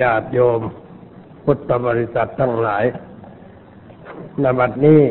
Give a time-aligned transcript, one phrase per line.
[0.00, 0.60] ญาติโยม
[1.44, 2.84] พุทธบริษัททั้งหลาย
[4.42, 5.02] นบัดนี้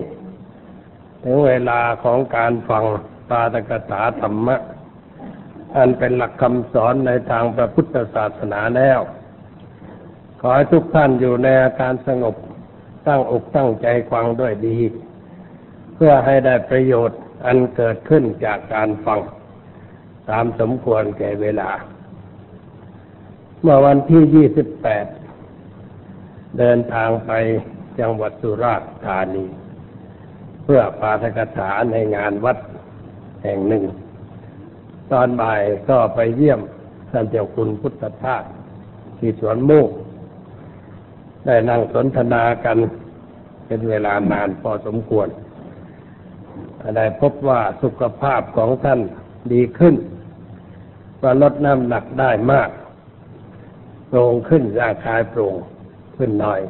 [1.23, 2.83] ถึงเวลาของการฟัง
[3.29, 4.57] ปาตกถาธรรมะ
[5.75, 8.99] อันเป็นหลักคำสอนในทางพระพุทธศาสนาแล้ว
[10.39, 12.35] ขอให้ทุกท่านอยู่ในอาการสงบ
[13.07, 14.77] ตั้งอกตั้งใจฟังด้วยดี
[15.95, 19.19] เพื่อให้ได้ประโยชน์อันเกิดขึ้นจากการฟัง
[20.29, 21.69] ตามสมควรแก่เวลา
[23.63, 24.47] เมื่อวันที่
[25.35, 27.31] 28เดินทางไป
[27.99, 29.45] จังหวัดสุราษฎร์ธานี
[30.63, 32.57] เพื่อปาฐกถาในงานวัด
[33.43, 33.83] แห่งหนึ่ง
[35.11, 36.59] ตอนบ่ายก็ไปเยี่ยม
[37.11, 38.43] ท่านเจ้าคุณพุทธทาส
[39.17, 39.89] ที่สวนโมก
[41.45, 42.77] ได้นั่งสนทนากัน
[43.65, 45.27] เป็นเวลานานพอสมควร
[46.97, 48.99] ได้พบว่าสุขภาพของท่าน
[49.53, 49.95] ดีขึ้น
[51.21, 52.69] ว่าลดน้ำหนักได้มาก
[54.09, 55.55] โปร่งขึ้นร่างกายโปร่ง
[56.17, 56.61] ขึ้นหน่อย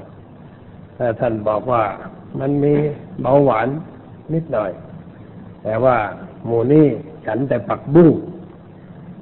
[0.95, 1.84] แต่ท่านบอกว่า
[2.40, 2.73] มันมี
[3.21, 3.68] เบาหวาน
[4.34, 4.71] นิดหน่อย
[5.63, 5.98] แต่ว่า
[6.46, 6.87] หมูนี่
[7.26, 8.13] ฉันแต่ปักบุ้ง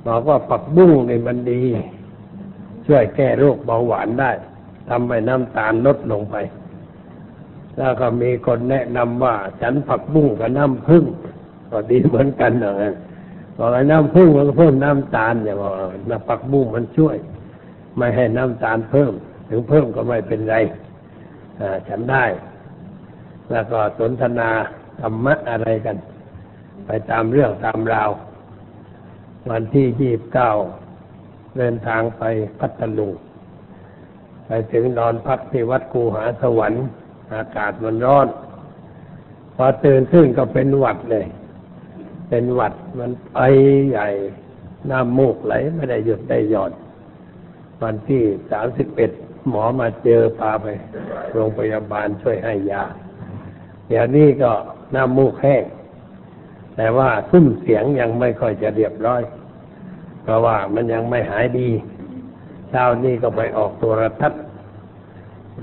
[0.07, 1.61] บอกว่าปักบุ้งนี่มันดี
[2.87, 4.31] ช่วยแก้โรคเบาหวานได้
[4.89, 6.35] ทำให้น้ำตาลลดลงไป
[7.77, 11.03] แล้วก็มีคนแนะนำว่า ฉันผักบุ้งกับน้ำผึ้ง
[11.71, 12.95] ก็ดีเหมือนกันนั้น
[13.57, 15.71] บอกไอ้น้ำผึ้งมันเพิ่มน้ำตาลเนี่ยบอก
[16.09, 17.17] น้ำผักบุ้งมันช่วย
[17.97, 19.13] ไม่ให้น้ำตาลเพิ่ม
[19.49, 20.55] ถึงเพิ่มก็ไม่เป็นไร
[21.87, 22.25] ฉันได้
[23.51, 24.49] แล้วก็สนทนา
[25.01, 25.97] ธรรมะอะไรกัน
[26.85, 28.09] ไปตามเรื่องตามราว
[29.49, 30.51] วันที่ยี่บเก้า
[31.57, 32.23] เดินทางไป
[32.59, 33.11] พัทลุง
[34.45, 36.85] ไปถึงนอนพักที่วัดกูหาสวรรค์
[37.33, 38.27] อากาศมันร้อน
[39.55, 41.25] พอตื่นขึ้นก็เป็นหวัดเลย
[42.29, 43.41] เป็นหวัดมันไอ
[43.89, 44.07] ใหญ่
[44.89, 46.71] น้ำมูกไหลไม่ได้หยุดได้หย่อน
[47.83, 49.11] วันที่สามสิบเอ็ด
[49.49, 50.67] หมอมาเจอพาไป
[51.33, 52.83] โรงพยาบาลช่วยให้ยา
[53.87, 54.51] เดี๋ยวนี้ก็
[54.95, 55.63] น้ำมูกแห้ง
[56.75, 59.21] แต่ว่าซุ้มเสียงยังไม่ค่อยจะเรียบร้อย
[60.23, 61.69] เพราะว่ามันยังไม่หายดี
[62.69, 64.41] เช้านี้ก็ไปออกโทรทัศน์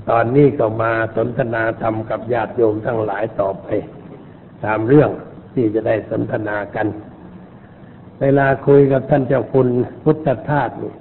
[0.09, 3.67] ตอนนี้ก็มาสนทนาธรรมกับญาติโยมทั้งหลายต่อไป
[4.63, 5.09] ตามเรื่อง
[5.53, 6.87] ที่จะได้สนทนากัน
[8.21, 9.67] เวลาคุยกับท่านเจ้าคุณ
[10.03, 10.93] พุทธทาสนี่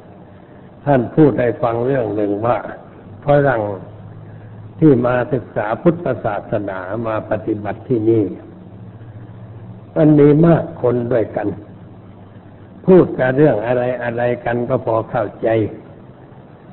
[0.84, 2.58] ท่านพูดให้ฟังเรื่องหนึ่งว่า
[3.26, 3.62] ฝรั่ง
[4.78, 8.24] ที่มาศึกษาพุทธศาสนามาปฏิบัติที่นี่
[9.96, 11.48] มันมีมากคนด้วยกัน
[12.86, 15.48] พูดกันเรื่องอะไรอะไรกันก็พอเข้าใจ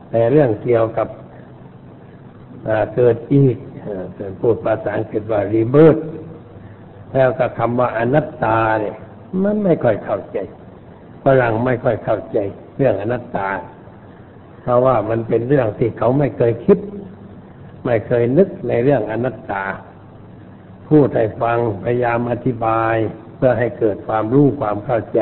[0.09, 1.07] แต่เรื่องเกี่ยวกับ
[2.95, 3.57] เกิดอีก
[4.39, 5.97] พูดภาษาอังกฤษว่ารีเบิร์ต
[7.13, 8.97] แล้วก็คำว่าอนัตตาเนี่ย
[9.44, 10.38] มันไม่ค่อยเข้าใจ
[11.23, 12.38] ฝรั่งไม่ค่อยเข้าใจ
[12.77, 13.50] เรื่องอนัตตา
[14.61, 16.77] เพราะว่ามันเป็นเรื่องที่เขาไม่เคยคิด
[17.85, 19.66] ไม่เคยนึกในเรื่องอนัตตา
[20.89, 22.95] พูดให้ฟังพยายามอธิบาย
[23.35, 25.19] เพื่อให้เกิดความรู้ความเข้าใจ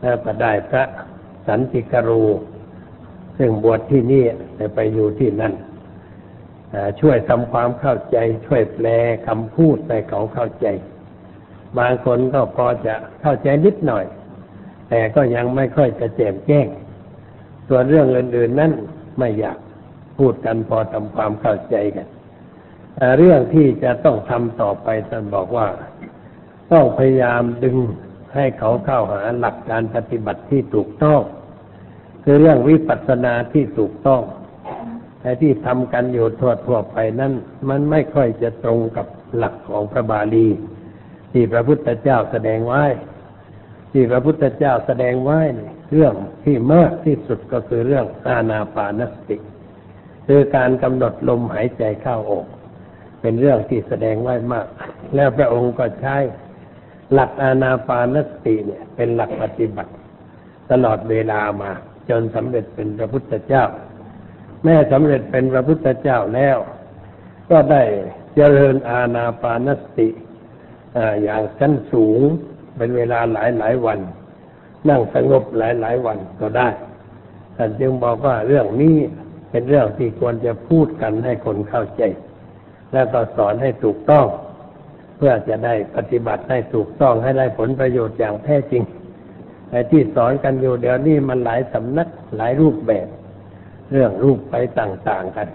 [0.00, 0.84] แล้วก็ได้พระ
[1.46, 2.24] สันติกรู
[3.38, 4.24] ซึ่งบวชที่นี่
[4.56, 5.54] แต่ไปอยู่ที่นั่น
[7.00, 8.86] ช่วยทำความเข้าใจ ช่วยแปล
[9.26, 10.66] คำพูดให้เขาเข้าใจ
[11.78, 14.04] บางคนก็พอจะเข้าใจนิดหน่อย
[14.88, 16.66] แต่ก็ยังไม่ค่อยจะแจ่มแจ้ง
[17.68, 18.72] ส่วนเรื่องอื่นๆนั้น
[19.18, 19.58] ไม่อยาก
[20.18, 22.06] พูดกันพอทำความเข้าใจกัน
[23.18, 25.66] เรื่องที่จะต้องทำต่อไปท่านบอกว่า
[26.72, 27.76] ต้องพยายามดึง
[28.34, 31.20] ให้เขาเข้าหาหลักการปฏิบัติที่ถูกต้อง
[32.24, 34.22] คือเรื่องวิปัสสนาที่ถูกต้อง
[35.20, 37.32] ไอ้ที่ทำกันอยู่ทั่วทั่วไปนั้น
[37.68, 40.46] มันไม่ค่อยจะตรงกับหลักของพระบาลี
[41.32, 42.84] ที่พระพุทธเจ้าแสดงไว้
[43.96, 45.40] ที่พระพุทธเจ้าแสดงไว้
[45.92, 49.36] เรื่องที่มากที่สุดก็คือเรื่องอาณาปานสติ
[50.26, 52.46] คือการกำหนดลมหายใจเข้าออก
[53.20, 54.66] เป็นเรื่องที่แสดงไว้มาก
[55.14, 56.16] แล้วพระองค์ก็ใช้
[57.12, 59.92] หลักอาณาปานสติเนี่ย เป็นหลักปฏิบัติ
[60.70, 61.70] ตลอดเวลามา
[62.08, 63.64] จนสำเร็จเป็นพระพุทธเจ้า
[64.64, 66.58] แม่สำเร็จเป็นพระพุทธเจ้าแล้ว
[67.50, 67.82] ก็ได้
[68.34, 70.08] เจริญอาณาปานสติ
[71.22, 72.22] อย่างชั้นสูง
[72.76, 73.98] เป็นเวลาหลายหลายวัน
[74.88, 76.68] นั่งสงบหลายๆวันก็ได้
[77.56, 78.96] ท่านจึงบอกว่าเรื่องนี้
[79.50, 82.02] เป็นเรื่องที่ควรจะพูดกันให้คนเข้าใจ
[82.92, 84.26] แล้วก็สอนให้ถูกต้อง
[85.16, 88.82] เพื่อจะได้ปฏิบัติให้ถูกต้องให้ได้ผลประโยชน์อย่างแท้จริง
[89.70, 93.06] ไอ้ที่สอนกันอยู่เดี๋ยวนี้มันหลายสำนักหลายรูปแบบ
[93.92, 95.48] เรื่องรูปไปต่างๆกัน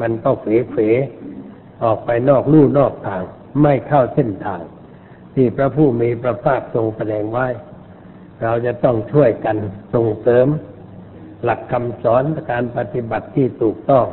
[0.00, 3.22] มันก็เผยๆออกไปนอกลู่นอกทาง
[3.62, 4.60] ไม่เข้าเส้นทาง
[5.34, 7.46] ที่พระผู้มีพระภาคทรงแสดงไว้
[8.42, 9.56] เราจะต้องช่วยกัน
[9.94, 10.46] ส่งเสริม
[11.44, 14.06] หลักคำสอนการปฏิบัติที่ถูกต้อง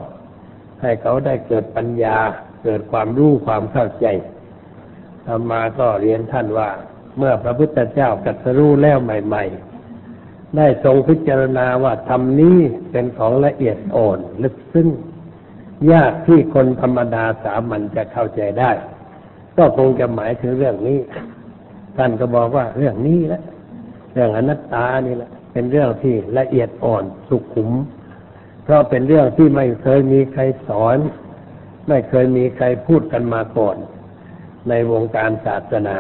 [0.81, 2.18] ให้เขาได้เกิดปัญญา
[2.63, 4.06] เกิดความรู้ความเข้าใจ
[5.27, 6.69] ธรรมาก็เรียนท่านว่า
[7.18, 9.44] เมื่อพระพุทธเจ้าตรัสรู้แล้วใหม่
[10.00, 12.57] ๆ ได้ทรงพิจารณาว่าธรรมนี้
[12.91, 14.88] เป็นของละเอียดอ่อนลึกซึ้ง
[15.91, 18.71] ยากที่คนธรรมดาสามัญจะเข้าใจได้
[19.57, 21.00] ก็คงจะหมายถึงเรื่องนี้
[21.98, 23.42] ท่านก็บอกว่าเรื่องนี้แหละ
[24.13, 27.69] เรื่องอนัตตานี่แหละเป็นเรื่องที่ละเอียดอ่อนสุขุม
[28.63, 30.98] เพราะเป็นเรื่องที่ไม่เคยมีใครสอน
[31.88, 33.77] ไม่เคยมีใครพูดกันมาก่อน
[34.69, 35.98] ในวงการศาสนา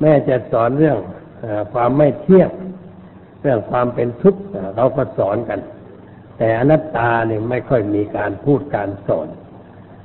[0.00, 0.98] แม้จะสอนเรื่อง
[1.42, 2.50] อความไม่เที่ยง
[3.42, 4.40] เรื่องความเป็นทุกข์
[4.76, 5.60] เราก็สอนกัน
[6.38, 9.28] แต่อนัตตาเนี่ยไม่ค่อยมีการพูดการสอน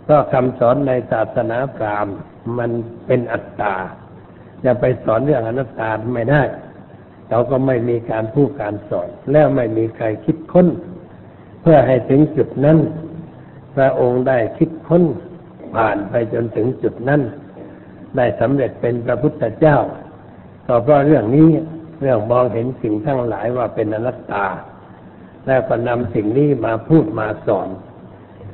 [0.10, 2.16] ก็คำสอนในศาสนาพราหมณ์
[2.58, 2.72] มัน
[3.06, 3.76] เป็นอัตตา
[4.66, 6.42] จะไปสอนเรื่องอนัตตาไม่ได้
[7.30, 10.68] เราก็ไม่มีการพูดการสอน แล้วไม่มีใครคิดค้น
[11.62, 12.78] เพื่อให้ถึงจุดนั้น
[13.76, 15.04] พระองค์ได้คิดค้น
[15.76, 17.22] ผ่านไปจนถึงจุดนั้น
[18.18, 19.78] ได้สำเร็จเป็นพระพุทธเจ้า
[20.68, 21.50] ก็เพราะเรื่องนี้
[22.02, 24.46] เรื่องมองเห็นสิ่งทั้งหลายว่าเป็นอนัตตา
[25.46, 27.70] แล้วก็นำสิ่งนี้มาพูดมาสอน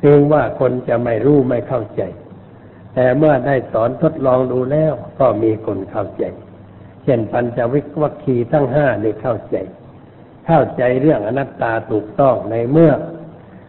[0.05, 2.01] เพียงว่าคนจะไม่รู้ไม่เข้าใจ
[2.93, 6.23] แต่เมื่อได้สอนทดลองดูแล้วก็มีคนเข้าใจ
[7.03, 9.55] เช่นปัญจวิวัคคีทั้งห้าได้เข้าใจ
[10.45, 12.91] เข้าใจเรื่องอนัตตาถูกต้องในเมื่อ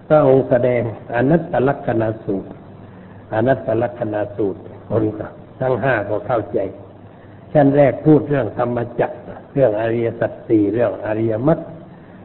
[0.08, 0.82] พระองค์แสดง
[1.14, 2.50] อนัตตลักษณสูตร
[3.34, 4.60] อนัตตลักษณสูตร
[4.90, 5.04] คน
[5.60, 6.58] ทั้งห้าก็เข้าใจ
[7.52, 9.16] ชั้นแรกพูดเรื่องธรรมจักร
[9.54, 11.60] เรื่องอริยสัจสี่เรื่องอริยมรรค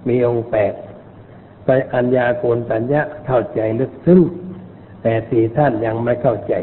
[0.07, 0.73] มีองค์แปด
[1.93, 4.19] อัญญาโกณตัญญะเข้าใจลึกซึ้ง
[5.01, 6.53] แต่สี่ท่านยังไม่เข้าใจ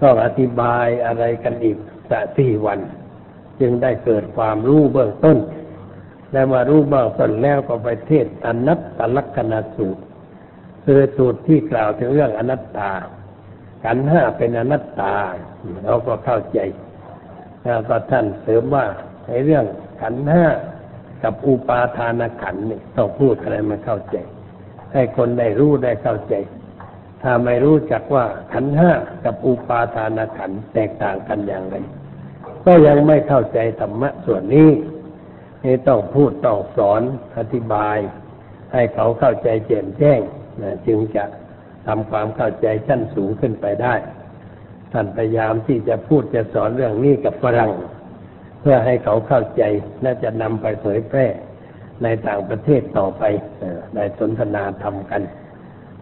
[0.00, 1.76] ต้องอธิบายอะไรกันอีก
[2.10, 2.78] สักสี่วัน
[3.60, 5.38] จึงได้เกิดความรู้เบื้องต้น
[6.32, 10.02] และมารู้เบื้องต้นแล้วก็ไปเทศอนัตตลักษณสูตร
[10.84, 12.90] คือสูตรที่กล่าวถึงเรื่องอนัตตา
[13.84, 15.14] ขันห้าเป็นอนัตตา
[15.84, 16.58] เราก็เข้าใจ
[17.64, 18.86] แล้วก็ท่านเสริมว่า
[19.26, 19.64] ในเรื่อง
[20.00, 20.44] ขันห้า
[21.22, 24.16] กับอุปาทานขันนี่ต้องพูดอะไรมาเข้าใจ
[24.92, 26.34] ให้คนได้รู้ได้เข้าใจ
[27.22, 28.90] ถ้าไม่รู้จักว่าขันห้า
[29.24, 31.76] กับอุปาทานขันแตกต่างกันอย่างไร
[32.66, 34.70] ก็ยังไม่เข้าใจธรรมะส่วนนี้
[35.64, 37.02] นี่ต้องพูดต้องสอน
[37.38, 37.96] อธิบาย
[38.72, 40.20] ให้เขาเข้าใจแจ่มแจ้ง
[40.62, 41.24] นะจึงจะ
[41.86, 43.94] ทำความเข้าใจชั้นสูงขึ้นไปได้
[44.92, 47.70] ท่านพยายามที่จะพูดจะสอนเรื่องนี้กับฝรั่ง
[48.68, 49.62] พื่อให้เขาเข้าใจ
[50.02, 51.26] และจะนำไปเผยแพร่
[52.02, 53.22] ในต่างประเทศต่อไป
[53.94, 55.22] ในสนทนาทำกัน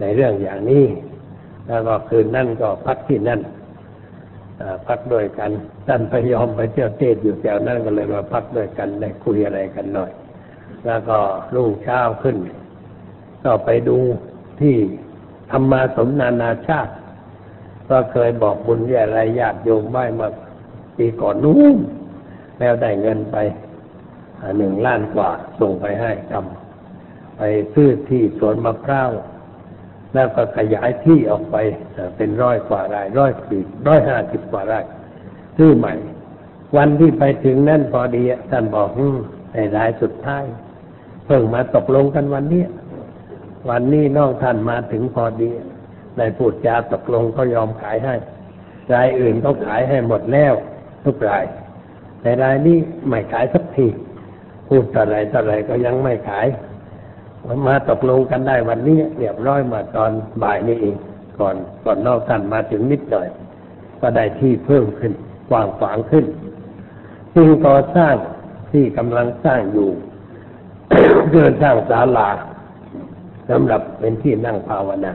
[0.01, 0.85] ในเรื่องอย่างนี้
[1.69, 3.41] แล้วก็คืนนั่นก็พักที่นั่น
[4.87, 5.51] พักด้วยกัน
[5.87, 10.11] ท่านพยอมไปเที่ยวเทศอยู่แถวนั้นก็เลยมาพักด้วยกันได้คุยอะไรกันหน่อย
[10.87, 11.19] แล้วก็
[11.55, 12.37] รุ่งเช้าขึ้น
[13.45, 13.99] ก็ไปดู
[14.61, 14.75] ที่
[15.51, 16.93] ธรรมาสมนานาชาติ
[17.91, 20.29] ก็เคยบอกบุญแย่ไรญาติโยมไว้มา
[20.97, 21.79] ปีก่อนนู้น
[22.61, 23.37] แล้วได้เงินไป
[24.59, 25.31] หนึ่งล้านกว่า
[25.61, 27.43] ส่งไปให้ทำไป
[27.75, 29.11] ซื้อที่สวนมะพร้าว
[30.15, 31.56] แล้วก็ขยายที่ออกไป
[32.17, 34.81] เป็นร้อยกว่าไร่ร้อยสี่ร้อยห้าสิบกว่าไร่
[35.56, 35.95] ซื้อใหม่
[36.77, 38.89] วันที่ไปถึงนั่นพอดีท่านบอก
[39.53, 40.45] ในรายสุดท้าย
[41.27, 42.65] เพิ่งมาตกลงกันวันนี้
[43.71, 45.51] วันนี้น้องท่านมาถึงพอดี
[46.17, 48.15] ได้พูดจาตกลงก็ยอมขายให้
[48.94, 50.55] รายอื่นก็ขายให้หมดแล้ว
[51.05, 51.44] ทุกราย
[52.25, 52.79] แต่รายนี้
[53.09, 53.87] ไม่ขายสักที
[54.69, 56.47] พูดอไรต่อไรก็ยังไม่ขาย
[57.67, 60.11] มาตกลงกันได้วันนี้เรียบร้อยมาตอน
[60.43, 60.97] บ่ายนี้เอง
[61.39, 63.29] ก่อนก่อนนอกท่านมาถึงนิดหน่อย
[64.01, 65.13] ก็ได้ที่เพิ่มขึ้น
[65.51, 66.25] กว้างขวางขึ้น
[67.35, 68.15] สิ่งก่อสร้าง
[68.71, 69.89] ที่กำลังสร้างอยู่
[71.31, 72.29] เดินสร้างศาลา
[73.51, 75.13] สำหรับเป็นที่นั่งภาวนา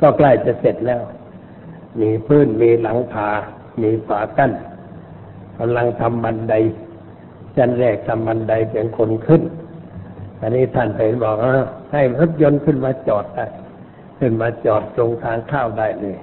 [0.00, 1.02] ก็ใกล้จะเสร็จแล้ว
[2.00, 3.28] มีพื้นมีหลังคา
[3.82, 4.52] มีฝากั้น
[5.58, 6.54] กำลังทำบันได
[7.56, 9.42] ชั้นแรกทำบันไดเป็นคนขึ้น
[10.40, 11.54] อันนี้ท่านเห็นบอกว่า
[11.92, 13.46] ให้รถยนต์ขึ้นมาจอดได้
[14.18, 16.18] ขึ้นมาจอดตรงทางเข้าได้เลย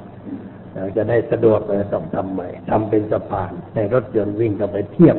[0.96, 5.18] จะได้สะดวกเลยต้องทำใหม่ทำเป็นสะพานให้รถยนต์วิ่งเข้าไปเทียบ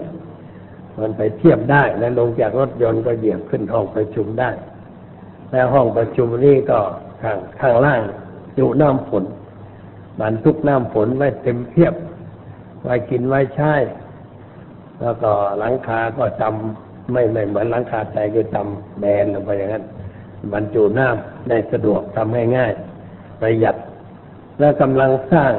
[1.01, 4.51] มันไปเทียบได้แล้วลงจากรถยนต์ก็เหยียบขึ้นห้องประชุมได้
[5.51, 6.79] แล้วห้องประชุมนี่ก็
[7.23, 8.01] ข้างข้างล่าง
[8.57, 9.25] อยู่น้ำฝน
[10.21, 11.95] บรรทุกน้ำฝนไว้เต็มเทียบ
[12.83, 13.73] ไว้กินไว้ใช้
[15.01, 19.85] แล้วก็หลังคาก็จำไม่ไม่เหมือนหลังคาใจคือจำแบนลงไปอย่างนั้น
[20.53, 23.77] บรรจุน้ำได้สะดวกทำง่ายๆประหยัด
[24.59, 25.53] แล้วกำลังสร้าง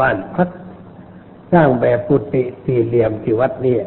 [0.00, 0.48] บ้านพัก
[1.52, 3.82] สร้างแบบปุติสี่เหลี่ยมที่วัดเนี่ย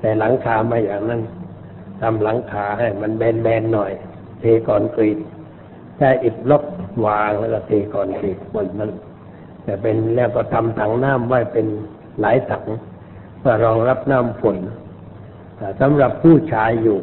[0.00, 1.22] แต่หลังคาไม่อย่างนั้น
[2.00, 3.92] ทำหลังคาให้มันแบนๆหน่อย
[4.40, 5.18] เทคอนกรีต
[5.98, 6.64] ใช้อิฐล็อก
[7.06, 8.92] วางแล้วก็เทคอนกรีตบนนั้น
[9.64, 11.66] แต่เป็นแล้วก็ทำถังน้ำไว้เป็น
[12.20, 12.64] หลายถัง
[13.64, 14.56] รองรับน้ำฝน
[15.80, 16.98] สำหรับผู้ชายอยู่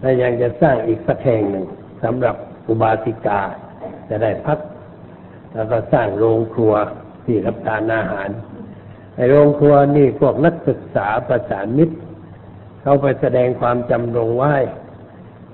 [0.00, 1.66] และยังจะสร้างอีกสักแห่งหนึ่ง
[2.04, 2.36] สำหรับ
[2.68, 3.40] อุบาสิกา
[4.08, 4.58] จะได้พัก
[5.54, 6.74] แล้วก็สร้างโรงครัว
[7.24, 8.28] ที่รับทานอาหาร
[9.14, 11.96] ในโรงครัวนี่พวกนักศึกษาประสานมิตร
[12.82, 14.54] เขาไปแสดงความจำลงไหว้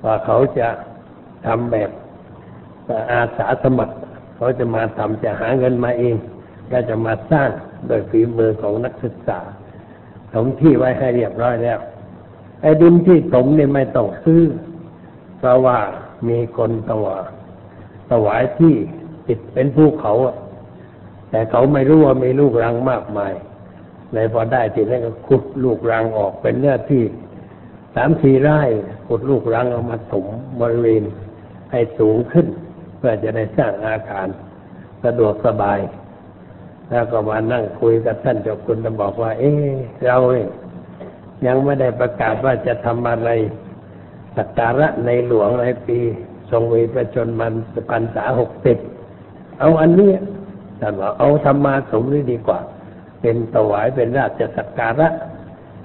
[0.05, 0.69] ว่าเขาจะ
[1.47, 1.91] ทำแบบ
[3.13, 3.97] อาสาสมัคร
[4.37, 6.17] เขาจะมาทำจะหาเงินมาเอง
[6.73, 7.51] ก็จะมาสร้าง
[7.87, 9.41] โดยฝีมือของนักศึกษา
[10.35, 11.79] ถมที่ไว้ให้เรียบร้อยแล้ว
[12.61, 14.43] ไอ้ดินที่ถมเนี่ยไม่ต้องซื้อ
[15.39, 15.79] เพราะว่า
[16.29, 17.19] มีคนตวา
[18.11, 18.75] ถวายที่
[19.29, 20.15] ติดเป็นภูเขา
[21.31, 23.33] แต่เขาไม่รู้ว่ามีลูกรังมากมาย
[24.13, 27.05] เลยพอได้ทีนั้นก็ขุดลูกรังออกเป็นเนื้อที่
[27.95, 28.61] สามสี่ไร่
[29.07, 30.27] ขุดลูกรังเอามาถม
[30.61, 31.03] บริเวณ
[31.71, 32.47] ให้สูงขึ้น
[32.97, 34.29] เพื่อจะได้สร้างอาคาร
[35.05, 35.79] สะดวกสบาย
[36.91, 39.53] แล้วก็มานั่งคุยกับท่านเจ้าคุณจะบอกว่า เอ๊
[40.07, 40.17] เรา
[41.47, 43.31] ยังไม่ได้ประกาศว่าจะทำอะไร
[44.37, 45.99] สักการะในหลวงในปี
[46.51, 47.53] ทรงวีประชนมัน
[47.91, 48.79] ปันษาหกสิบ
[49.59, 50.13] เอาอันนี้
[50.81, 52.61] ท่านว่าเอาธรรมาสมนี้ดีกว่า
[53.21, 55.09] เป็นถวายเป็นราชสักการะ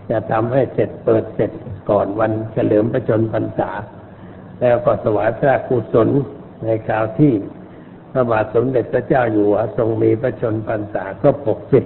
[0.09, 1.51] จะทำให้เสร็จเปิดเสร็จ
[1.89, 3.69] ก่อนวันเฉลิมประชนพรรษา
[4.61, 6.09] แล้วก็ถวายพระกุศล
[6.63, 7.33] ในคราวที่
[8.11, 11.85] พระบาทสมเด็จพระเจ้าอยู่หัวทรงมีพระชนพรรษาก็ปกปิด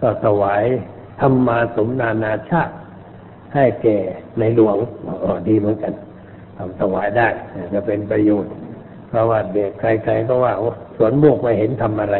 [0.00, 0.64] ก็ถวาย
[1.20, 2.74] ธรรมาสมนานาชาติ
[3.54, 3.98] ให้แก่
[4.38, 4.76] ในหลวง
[5.06, 5.92] อ๋อดีเหมือนกัน
[6.56, 7.28] ทำถวายได้
[7.72, 8.52] จะเป็นประโยชน์
[9.08, 10.52] เพราะว่าเด็กใครๆก็ว่า
[10.96, 12.16] สวนโมกไม่เห็นทำอะไร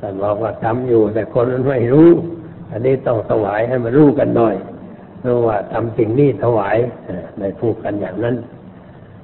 [0.00, 2.10] ท่านบอกว่าทำอยู่ แต่คนมันไม่รู้
[2.70, 4.56] อันนี้ต้องถวายให้มันรู้กันหน่อย
[5.24, 6.76] รู้ว่าทำสิ่งนี้ถวาย
[7.38, 8.36] ในพูดกันอย่างนั้น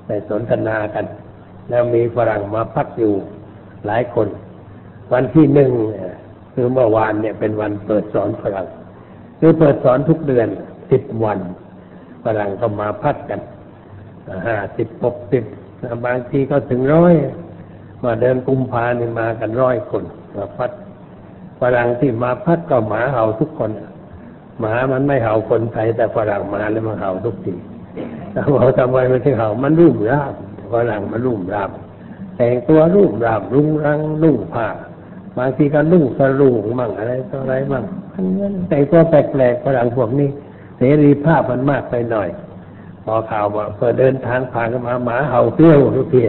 [0.06, 1.04] ในสนทนากัน
[1.70, 3.14] แล้วมีฝรั่งมาพักอยู่
[3.86, 4.28] หลายคน
[5.12, 5.70] วันที่หนึ่ง
[6.54, 8.66] คือเมื่อวานเนี่ยเป็นวันเปิดสอนฝรั่ง
[9.40, 10.48] คือเปิดสอนทุกเดือน
[10.90, 11.38] สิบวัน
[12.24, 13.40] ฝรั่งก็มาพักกัน
[14.46, 15.44] ห้าสิบหกสิบ
[16.06, 17.14] บางทีก็ถึงร้อย
[18.04, 20.04] มาเดินกุมภาเนี่มากันร้อยคน
[20.36, 20.70] มาพัก
[21.60, 23.70] ฝรั่งที่มาพักก็หมาเห่าทุกคน
[24.60, 27.54] หมามันไม่เห่าคนไทยแต่ฝรั่งมาแล้วมันเห่าทุกที
[28.32, 30.34] แต่บอกทำไมมันถึงเห่ามันรุ่มร่าม
[30.72, 31.70] ฝรั่งมันรุ่มร่าม
[32.36, 34.68] แต่งตัวรุ่มร่ามรุงรังรุ่งผ้า
[35.38, 37.84] บางทีก็นุ่งสรุงมั่งอะไรต่ออะไรมั่ง
[38.68, 40.28] แต่งตัวแปลกๆฝรั่งพวกนี้
[40.76, 42.28] เสรีภาพมันมากไปหน่อย
[43.04, 46.22] พอข่าวว่าเปิดเดินทางผ่านมาหมาเห่าเตี้ยวทุกเที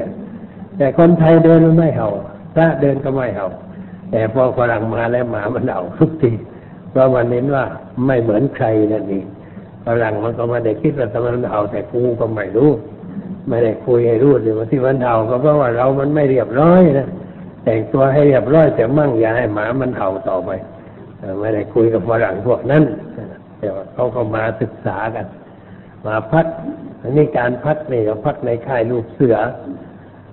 [0.77, 2.09] แต่คนไทยเดินไม่เห่า
[2.53, 3.47] พระเดินก็ไม่เห่า
[4.11, 6.31] แต่พอฝรั่งมาแล้วหมามันเห่าทุกที
[6.91, 7.65] เพราะมันเน้นว่า
[8.05, 9.25] ไม่เหมือนใครนั่นเอง
[9.85, 12.69] ฝรั่งมันก็มาได้คิดว่าทำไมมันเห่าแต่กูก็ไม่รู้
[13.49, 17.07] ไม่ได้คุยให้รู้เลยว่าที่มันเห่าก็เพราะว่าเรามันไม่เรียบร้อยนะ
[17.63, 20.49] แต่งตัวให้เรียบร้อยแต่มั่งอย่าให้หมามันเห่าต่อไป
[21.39, 22.83] ไม่ได้คุยกับฝรั่งพวกนั้น
[23.59, 25.25] แต่ว่าเขาก็มาศึกษากัน
[26.05, 26.45] มาพัก
[27.01, 29.37] อันนี้การพักนี่เราพักในค่ายลูกเสือ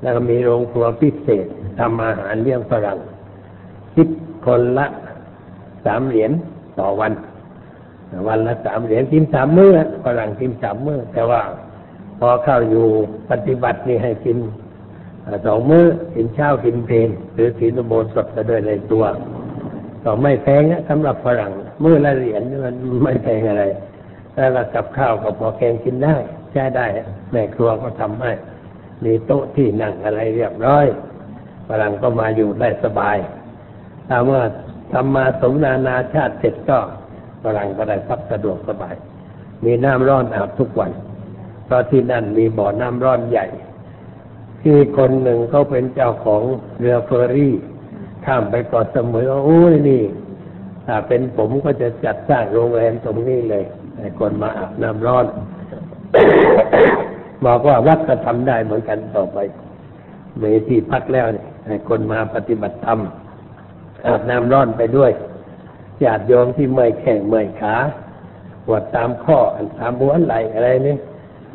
[0.00, 1.46] แล้วก็มีโรงครัวพิเศษ
[1.78, 2.98] ทำอาหารเลี้ยงฝรั่ง
[3.94, 4.08] คิด
[4.46, 4.86] คนละ
[5.84, 6.30] สามเหรียญ
[6.78, 7.12] ต่อวัน
[8.28, 9.70] วันละสามเหรียญกินสามมื้อ
[10.04, 11.40] ฝรั่งกินสามมื้อแต่ว่า
[12.18, 12.86] พอเข้าอยู่
[13.30, 14.38] ปฏิบัตินี่ให้กิน
[15.46, 19.04] สองมื้อกินเช้ากินเพลนหรือศีลโบสถด้วยในตัว
[20.04, 21.52] ก็ไม่แพงนะสำหรับฝรั่ง
[21.82, 23.64] มื้อละเหรียญมันไม่แพงอะไร
[24.34, 26.16] แล้วกับข้าวก็พอแกงกินได้
[26.52, 26.86] ใช้ได้
[27.30, 28.32] แม่ครัวก็ทำให้
[29.04, 30.86] มีโต๊ะที่นั่งอะไรเรียบร้อย
[31.68, 33.16] ฝรั่งก็มาอยู่ได้สบาย
[34.08, 34.42] ถ้าเมื่อ
[34.92, 36.78] ทำมาสมนานาชาติเสร็จก็
[37.42, 38.94] ฝรั่งก็ได้พักสะดวกสบาย
[39.64, 40.90] มีน้ำร้อนอาบทุกวัน
[41.64, 43.46] เพราะที่นั่นมีบ่อน้ำร้อนใหญ่
[44.62, 46.42] ที่คนหนึ่งเขาเป็นเจ้าของ
[46.78, 47.54] เรือเฟอร์รี่
[48.24, 50.02] ข้ามไปเกาะเสมอโอ้ยนี่
[50.86, 53.64] ถ้าเป็นผมก็จะจัดสร้างโรงแรมตรงนี้เลย
[53.98, 55.26] ให้คนมาอาบน้ำร้อน
[57.46, 59.38] บอกว่าวัดก็ทำได้เหมือนกันต่อไป
[60.42, 62.98] มีที่พักแล้วเนี่ยให้คนมาปฏิบัติธรรม
[64.06, 65.12] อาบน้ำร้อนไปด้วย
[66.04, 67.74] ญาติโยมที่เมื่อยแข้งเมื่อยขา
[68.66, 69.38] ปวดตามข้อ
[69.78, 70.96] ตามบ้วนไหลอะไรนี่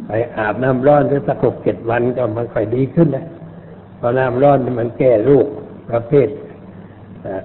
[0.08, 3.26] ไปอาบน้ำร้อนสักหกเจ็ดวันก็มันค่อยดีขึ้นนะ
[3.98, 5.48] เพราะน้ำร้อนมันแก้โรค
[5.92, 6.28] ประเภท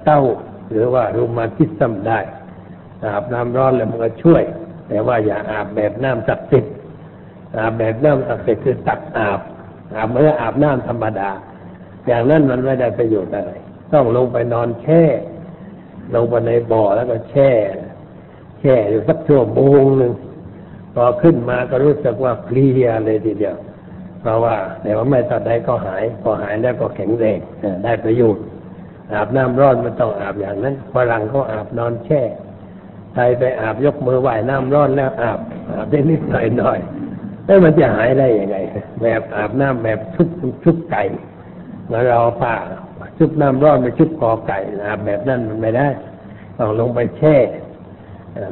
[0.05, 0.21] เต้า
[0.71, 2.21] หรือว่ารูมาทิซัมได้
[3.05, 4.43] อาบน้ำร้อนแล้วมันก็ช่วย
[4.89, 6.73] แต่ว่าอย่าอาบแบบน้ำศักดิ์สิทธิ์
[7.59, 9.41] อาบแบบน้ำศักดิ์สิทธิ์คือตักอาบ
[9.95, 11.31] อาบเมื่ออาบน้ำธรรมดา
[12.07, 13.53] อย่างนั้นมันไม่ได้ประโยชน์อะไร
[13.93, 15.03] ต้องลงไปนอนแช่
[16.15, 17.51] ลงไปในบ่อแล้วก็แช่
[18.61, 20.13] แช่อยู่สักชั่วโมงหนึ่ง
[20.95, 23.57] พอขึ้นมาก็รู้สึกว่าเพลียเลยทีเดียว
[24.21, 27.39] เพราะว่าแต่ว่าไม่ตัดได้ก็หาย พอหายแล้วก็แข็งแรง
[27.85, 28.45] ได้ประโยชน์
[29.13, 32.23] อาบน้ำร้อนมันต้องอาบอย่างนั้นฝรั่งก็อาบนอนแช่
[33.15, 35.39] ไทยไปอาบยกมือไหว้น้ำร้อนแล้วอาบ
[35.73, 36.79] อาบได้นิดหน่อยหน่อย
[37.47, 38.57] แล้วมันจะหายได้ยังไง
[39.03, 40.29] แบบอาบน้ำแบบชุบ
[40.65, 41.03] ชุบไก่
[41.87, 42.55] เมื่อเราผ้า
[43.19, 45.89] ชุบน้ำร้อนไปชุบคอไก่อาบแบบนั้นมันไม่ได้
[46.59, 47.37] ต้องลงไปแช่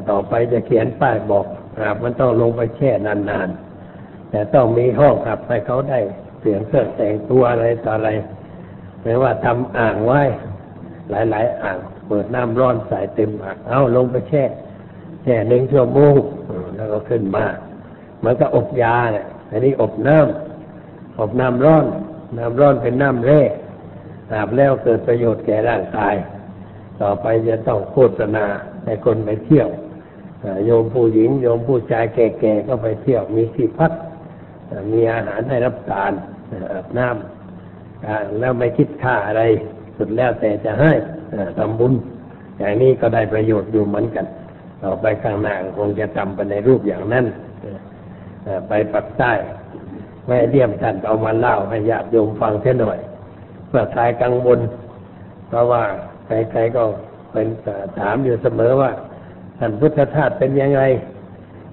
[0.09, 1.45] ต่อไปจะเขียนป้ายบอก
[1.79, 5.99] อาบมันต้องลงไปแช่นานๆ แต่ต้องมีห้องอาบให้เขาได้
[6.39, 8.09] เปลี่ยนเครื่องแต่งตัวอะไรต่ออะไร
[9.03, 10.21] ไม่ว่าทำอ่างไว้
[11.09, 11.77] หลายๆ อ่าง
[12.07, 14.43] เปิดน้ำร้อนใส่เต็มอ่างเอาลงไปแช่
[15.23, 16.15] แช่หนึ่งชั่วโมง
[16.75, 17.45] แล้วก็ขึ้นมา
[18.23, 21.85] มือนกับอบยาเนี่ยอันนี้อบน้ำอบน้ำร้อน
[22.37, 23.41] น้ำร้อนเป็นน้ำแร่
[24.33, 26.15] อาบแล้วเกิดประโยชน์แก่ร่างกาย
[27.01, 28.45] ต่อไปจะต้องโฆษณา
[28.85, 29.67] ให้คนไปเที่ยว
[30.65, 33.91] โยมผู้หญิงโยมผู้ชายแก่ๆก็ไปเที่ยวมีที่พัก
[34.91, 36.11] มีอาหารให้รับทาน
[36.73, 39.41] อาบน้ำแล้วไม่คิดค่าอะไร
[39.97, 40.91] สุดแล้วแต่จะให้
[41.57, 41.93] ทำบุญ
[42.59, 44.25] อย่างนี้ก็ได้ประโยชน์อยู่เหมือนกัน
[44.81, 47.25] ต่อไปข้างหน้าคงจะทำไปในรูปอย่างนั้น
[48.67, 49.31] ไปปักใต้
[50.27, 52.99] แม่เลี่ยมท่านเอามาเล่าให้ญาติโยมฟังเสียหน่อย
[53.67, 54.59] เพื่อคลายกังวล
[55.47, 55.83] เพราะว่า
[56.25, 56.83] ใครๆก็
[57.31, 57.47] เป็น
[57.99, 58.91] ถามอยู่เสมอว่า
[59.59, 60.81] ท่านพุทธทาสเป็นยังไง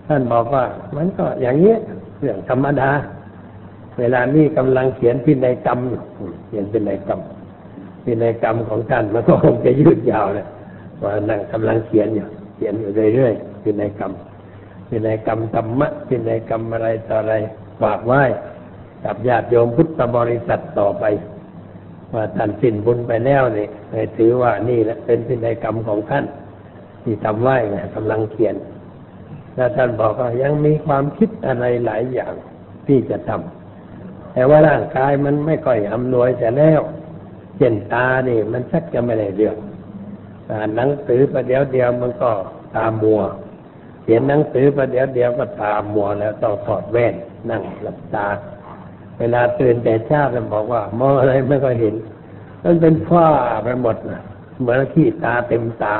[0.07, 0.65] ท่านบอกว่า
[0.97, 1.79] มันก็อย่างเงี้ย
[2.19, 2.91] เรื่องธรรมดา
[3.99, 5.79] เวลานี้กำลังเขียนพินัยกรรม
[6.47, 7.21] เขียนพินัยกรรม
[8.05, 10.47] พินัยกรรมของท่านมันก็คงจะยืดยาวเลย
[11.03, 14.13] ว่านั่งกำลังเขียนอยู่เขียนอยู่เรื่อยๆพินัยกรรม
[14.89, 17.35] พินัยกรรมธรรมะพินัยกรรมอะไรต่ออะไร
[17.81, 18.23] ฝากไว้
[19.05, 21.05] กับญาติโยมพุทธบริษัทต่อไป
[22.15, 26.25] ว่าท่านสิ้นบุญไปแล้วนี่ให้ถือว่านี่แหละเป็นพินัยกรรมของท่าน
[27.03, 28.57] ที่ทำไหว้ไงกำลังเขียน
[29.55, 32.35] แล้วท่านบอกว่ายังมีความคิดอะไรหลายอย่าง
[32.87, 36.81] ที่จะทำแต่ว่าร่างกายมันไม่ค่อยอำนวยแต่แล้ว
[37.57, 39.57] เช่นตาเนี่มันชักจะไม่ได้เรื่อง
[40.51, 42.31] อ่านหนังสือประเดี๋ยวเดียวมันก็
[42.77, 43.21] ตามัว
[44.03, 47.15] เขียนหนังสือประเดี๋ยวเดียวก็ตามัวแล้วต้องถอดแว่น
[47.51, 48.27] นั่งหลับตา
[49.19, 51.95] เวลาตื่นแต่เช้าจะบอกว่ามองอะไรไม่ค่อยเห็น
[52.65, 53.29] มันเป็นฝ้า
[53.65, 54.23] ไปหมดนะ
[54.61, 55.97] เหมือนขี้ตาเต็มตา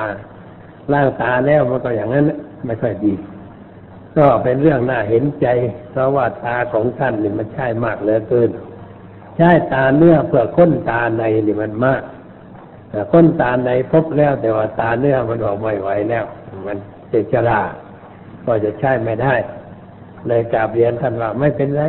[0.95, 2.25] ล่างตาแล้วมันก็อย่างนั้น
[2.67, 3.15] ไม่ค่อยดี
[4.17, 5.47] ก็เป็นเรื่องน่าเห็นใจ
[5.91, 8.51] เพราะว่าตาของท่านนี่มันใช่มากเหลือเกิน
[9.37, 12.03] ใช่ตาเนื้อเพื่อค้นตาในนี่มันมาก
[13.13, 16.25] ค้นตาในพบแล้วแต่ว่าตาเนื้อมันออกไม่ไหวแล้ว
[16.67, 16.77] มัน
[17.11, 17.61] เจจรา
[18.45, 19.35] ก็จะใช้ไม่ได้
[20.27, 21.83] เลยกราบเรียนท่านว่าไม่เป็นไร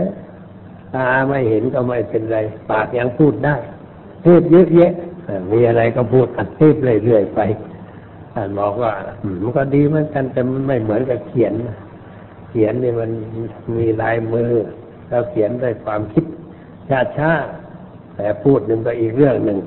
[0.95, 2.37] ตาไม่เห็นก็ไม่เป็นไร
[2.69, 3.55] ปากยังพูดได้
[4.25, 4.93] พูดเยอะแยะ
[5.51, 7.39] มีอะไรก็พูดอัดเทปเรื่อยๆไป
[8.33, 8.93] ท่านบอกว่า
[9.41, 11.53] มันก็ดีเหมือนกันแต่มันไม่เหมือนกับเขียน
[12.49, 13.11] เขียนนี่มัน
[13.77, 14.51] มีลายมือ
[15.09, 16.25] แล้วเขียนด้วยความคิด
[16.89, 17.31] ช้าช้า
[18.15, 19.59] แต่พูดหนึ่งก็อีกเรื่องหนึ่ง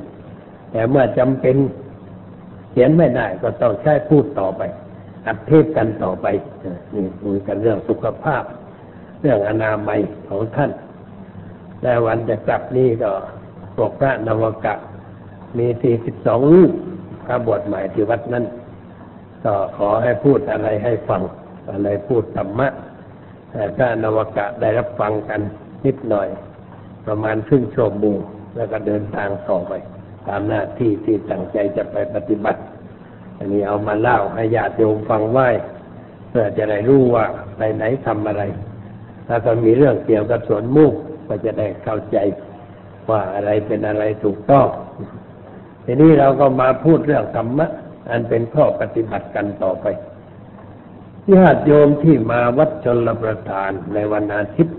[0.70, 1.56] แต่เมื่อจำเป็น
[2.70, 4.62] เขียนไม่ได้ ก็ต้องใช้พูดต่อไป
[5.26, 6.26] อัดเทปกันต่อไป
[6.94, 8.42] นี่คุยกันเรื่องสุขภาพ
[9.20, 9.98] เรื่องอนามัย
[10.28, 10.70] ของท่าน
[11.80, 13.10] แต่วันจะกลับนี่ก็
[13.76, 14.74] พวกพระนวกะ
[15.58, 16.72] มีสี่สิบสองรูป
[17.26, 18.44] พระบวชใหม่ที่วัดนั้น
[19.44, 21.22] ก็ขอให้พูดอะไรให้ฟัง
[21.72, 22.68] อะไรพูดธรรมะ
[23.50, 25.40] แต่พระนวกะได้รับฟังกัน
[25.84, 26.28] นิดหน่อย
[27.06, 28.18] ประมาณครึ่งชั่วโมง
[28.56, 29.72] แล้วก็เดินทางต่อไป
[30.28, 32.60] ตามหน้าที่ที่ตั้งใจจะไปปฏิบัติ
[33.36, 35.48] อันนี้เอามาเล่าให้ญาติโยมฟังไว้
[36.28, 37.24] เพื่อจะได้รู้ว่า
[37.56, 38.42] ไปไหนทำอะไร
[39.26, 40.92] ถ้าก็มีเรื่องเกี่ยวกับสวนมุก
[41.28, 42.18] ก็จะได้เข้าใจ
[43.10, 44.66] ว่าอะไรเป็นอะไรถูกต้อง
[45.84, 47.66] ทีนี้เราก็มาพูดเรื่องธรรมะ
[48.10, 49.86] อันเป็นข้อปฏิบัติกันต่อไป
[51.34, 54.78] ญาติโยมที่มาวัดชนลประทานในวันอาทิตย์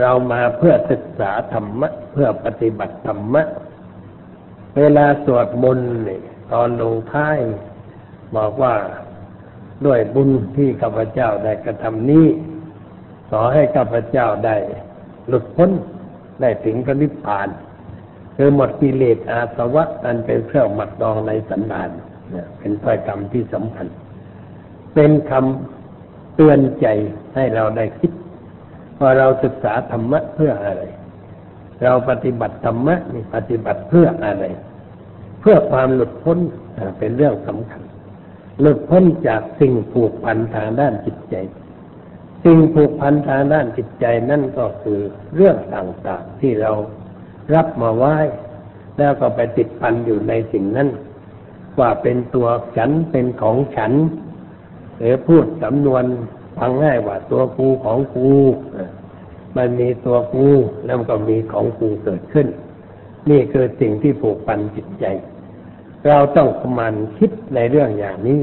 [0.00, 3.42] เรามาเพื่อศึกษาธรรมะ เพื่อปฏิบัติธรรมะ
[4.78, 6.20] เวลาสวดมนต์นี่
[6.52, 7.36] ตอนลงท้าย
[8.36, 8.74] บอกว่า
[9.86, 12.26] ด้วยบุญที่ข้าพเจ้าได้กระทำนี้
[13.30, 14.56] ขอให้ข้าพเจ้าได้
[15.28, 15.70] หลุดพ้น
[16.40, 17.48] ได้ถึงพระนิพพาน
[18.36, 21.90] คือหมดกิเลสอาสวะอันเป็นเครื่องหมัดดองในสันดาน
[22.30, 23.86] เนี่ยเป็นถ้อยคำที่สำคัญ
[24.94, 26.86] เป็นคำเตือนใจ
[27.34, 28.12] ให้เราได้คิด
[29.00, 30.82] ว่าเราศึกษาธรรมะเพื่ออะไร
[31.82, 34.44] เราปฏิบัติธรรมะนี่ปฏิบัติเพื่ออะไร
[35.40, 36.38] เพื่อความหลุดพ้น
[36.98, 37.82] เป็นเรื่องสำคัญ
[38.60, 41.34] หลุดพ้นจากสิ่งผูกพันทางด้านจิตใจ
[42.44, 45.00] สิ่งผูกพันทางด้านจิตใจนั่นก็คือ
[45.34, 46.72] เรื่องต่างๆที่เรา
[47.54, 48.16] รับมาไหว้
[48.98, 50.88] แล้วก็ไปติดพันอยู่ในสิ่งนั้น
[51.80, 53.92] ว่าเป็นตัวฉันเป็นของฉัน
[54.98, 56.04] หรือพูดสำนวน
[56.56, 58.30] ฟังง่ายว่าตัวกูของกู
[59.56, 60.46] มันมีตัวกู
[60.86, 62.46] แล้วก็มีของกูเกิดขึ้น
[63.30, 65.04] นี่คือสิ่งที่ผูกพันจิตใจ
[66.06, 68.40] เราต้องมันคิดในเรื่องอย่างนี้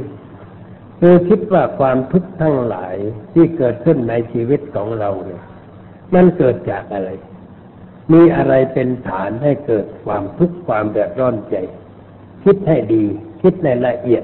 [0.99, 2.95] คือคิดว่าความทุกข์ทั้งหลาย
[3.33, 5.43] ที่เกิดขึ้นในชีวิตของเราเนี่ย
[6.13, 7.09] มันเกิดจากอะไร
[8.13, 11.55] มีอะไรเป็นฐานให้เกิดความทุกข์ความแดดร้อนใจ
[12.43, 13.05] คิดให้ดี
[13.41, 14.23] คิดในละเอียด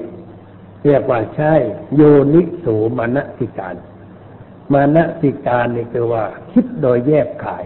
[0.84, 1.54] เรียกว่าใช่
[1.94, 2.02] โย
[2.34, 3.76] นิสูมนสิการ
[4.72, 7.64] มานสิการนี่คือว่า คิดโดยแยบขาย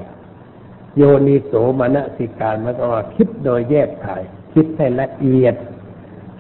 [0.97, 4.23] โยนิโสมนสิการมันก็ว่า คิดโดยแยบขาย
[4.55, 5.55] คิดให้ละเอียด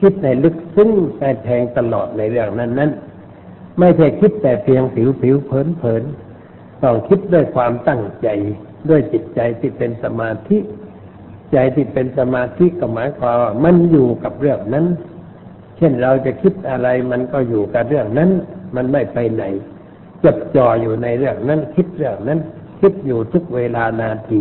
[0.00, 2.90] คิดในลึกซึ้งแต่แทงตลอดในเรื่องนั้นนั้น
[3.78, 6.02] ไม่ใช่คิดแต่เพียงผิวผิวเผินเผิน
[6.82, 8.28] ต้องคิดด้วยความตั้งใจ
[8.88, 10.58] ด้วยจิตใจที่เป็นสมาธิ
[11.52, 14.86] ใจที่เป็นสมาธิก็หมายความว่ามันอยู่กับเรื่องนั้น
[15.76, 18.30] เช่นเราจะคิดอะไรมันก็อยู่กับเรื่องนั้น
[18.76, 19.44] มันไม่ไปไหน
[20.24, 22.38] จดจ่ออยู่ในเรื่องนั้น คิดเรื่องนั้น
[22.80, 24.40] คิดอยู่ทุกเวลานาที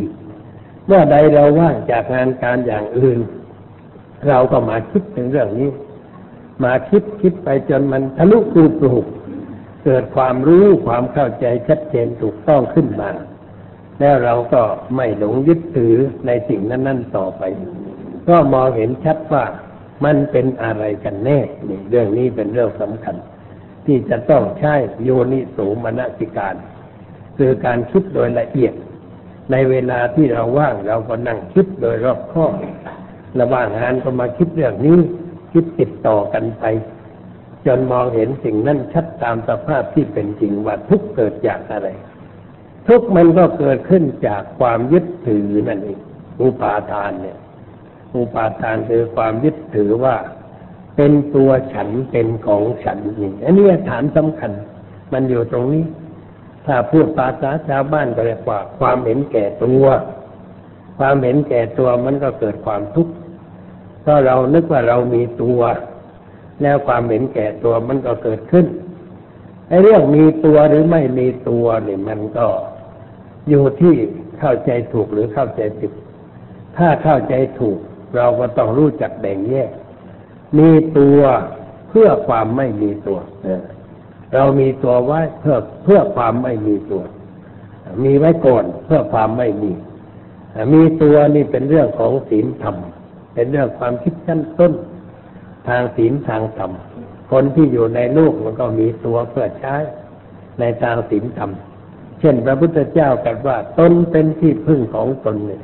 [0.85, 3.19] เมื่อใดเราว่างจากงานการอย่างอื่น
[4.27, 5.69] เราก็มาคิดถึงเรื่องนี้
[6.63, 9.05] มาคิดคิดไปจนมันทะลุปลุกปลุก
[9.83, 13.09] เกิดความรู้ความเข้าใจชัดเจนถูกต้องขึ้นมา
[13.99, 14.61] แล้วเราก็
[14.95, 15.95] ไม่หลงยึดถือ
[16.27, 17.43] ในสิ่งนั้น ๆ ต่อไป
[18.29, 19.45] ก็มองเห็นชัดว่า
[20.05, 23.15] มันเป็นอะไรกันแน่นี่เรื่องนี้เป็นเรื่องสำคัญ
[23.85, 26.55] ที่จะต้องใช้โยนิโสมนสิการ
[27.37, 28.73] คือการคิดโดยละเอียด
[29.51, 32.45] ในเวลาที่เราว่างเราก็นั่งคิดโดยรอบคอ
[33.39, 34.99] ระหว่างงานก็มาคิดเรื่องนี้
[35.53, 36.65] คิดติดต่อกันไป
[37.65, 41.87] จนมองเห็นสิ่งนั้นชัดตามสภาพที่เป็นจริงว่าทุกเกิดจากอะไร
[42.87, 45.99] ทุกมันก็เกิดขึ้นจากความยึดถือนั่นเอง
[46.41, 47.37] อุปาทานเนี่ย
[48.15, 50.15] อุปาทานคือความยึดถือว่า
[50.95, 54.51] เป็นตัวฉันเป็นของฉันนี่อันนี้ฐานสำคัญ
[55.13, 55.85] มันอยู่ตรงนี้
[56.65, 59.85] ถ้าพูดภาษาชาวบ้านก็เรียกว่า ความเห็นแก่ตัว
[60.97, 63.13] ความเห็นแก่ตัวมันก็เกิดความทุกข์
[64.01, 65.61] เพราะเรานึกว่าเรามีตัว
[66.61, 68.65] แล้วความเห็นแก่ตัวมันก็เกิดขึ้น
[69.67, 72.47] ไอ้เรื่องมีตัวหรือไม่มีตัวเนี่ยมันก็
[73.49, 73.93] อยู่ที่
[74.39, 75.91] เข้าใจถูกหรือเข้าใจผิด
[76.77, 77.77] ถ้าเข้าใจถูก
[78.15, 79.69] เราก็ต้องรู้จักแบ่งแยก
[80.57, 81.19] มีตัว
[81.89, 83.19] เพื่อความไม่มีตัว
[84.33, 87.03] เรามีตัวไว้เพื่อเพื่อความไม่มีตัว
[88.03, 89.71] มีไว้ก่อนเพื่อความไม่มี
[90.73, 92.75] มีตัวนี่เป็นเรื่องของศีลธรรม
[93.33, 94.73] เป็นเรื่องความคิดชั้นต้น
[95.67, 96.71] ทางศีลทางธรรม
[97.31, 99.75] คนที่อยู่ในโลกมันก็มีตัวเพื่อใช้
[100.59, 101.51] ในทางศีลธรรม
[102.19, 105.63] เช่นพระพุทธเจ้ากัดว่าตนเป็นที่พึ่งของตนเนี่ย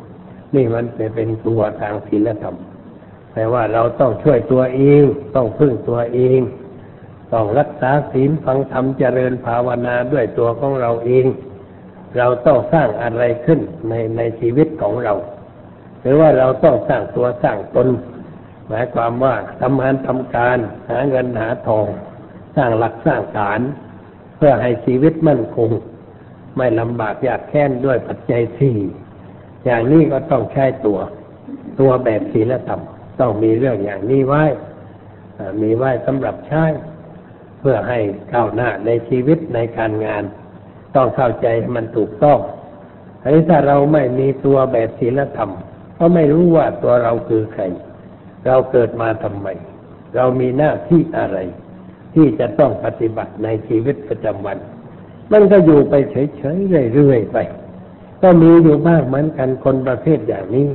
[0.56, 0.86] นี่มัน
[1.16, 2.56] เป็นตัวทางศีลธรรม
[3.32, 5.04] แปลว่าเราต้องช่วยตัวเอง
[5.36, 6.40] ต้องพึ่งตัวเอง
[7.34, 11.26] ต้องรักษาศีลฟังธรรมเจริญภาวนาด้วยตัวของเราเอง
[12.18, 15.14] เราต้องสร้างอะไรขึ้นในในชีวิตของเรา
[16.02, 17.88] หรือว่าเราต้องสร้างตัวสร้างตน
[18.68, 20.58] หมายความว่าทำงานทำการ
[20.90, 21.88] หาเงินหาทอง
[22.56, 23.60] สร้างหลักสร้างฐาน
[24.36, 25.70] เพื่อให้ชีวิตมั่นคง
[26.58, 28.78] ไม่ลำบากยากแค้นด้วยปัจจัยสี่
[29.66, 31.00] อย่างนี้ก็ต้องใช้ตัว
[31.80, 32.82] ตัวแบบศีลธรรม
[33.20, 34.44] ต้องมีเรื่องอย่างนี้ไว้
[35.62, 36.64] มีไว้สำหรับใช้
[37.60, 38.00] เพื่อให้
[38.34, 40.24] ก้าวหน้าในชีวิตในการงาน
[40.96, 42.40] ต้องเข้าใจมันถูกต้อง
[43.22, 45.52] อันนี้ถ้าเราไม่มีตัวแบบศีลธรรม
[45.98, 47.64] ก็ไม่รู้ว่าตัวเราคือใคร
[48.46, 49.48] เราเกิดมาทำไม
[50.16, 51.38] เรามีหน้าที่อะไร
[52.14, 54.58] ที่จะต้องปฏิบัติในชีวิตประจำวัน
[55.32, 57.38] มันก็อยู่ไปเฉยๆเรื่อยๆไป
[58.22, 60.68] ก็มีอยู่มากเหมือนกันคนประเภทอย่างนี้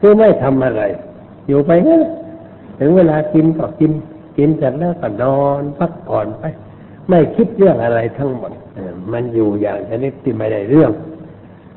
[0.00, 0.82] คือไม่ทำอะไร
[1.48, 2.02] อยู่ไปนั่น
[2.78, 3.92] ถึงเวลากินก็กิน
[4.38, 6.44] กินเสร็จแล้วก็นอนพักผ่อนไป
[7.08, 8.52] ไม่คิดเรื่องอะไรทั้งหมด
[9.12, 10.92] มันอยู่อย่างชนิดที่ไม่ได้เรื่อง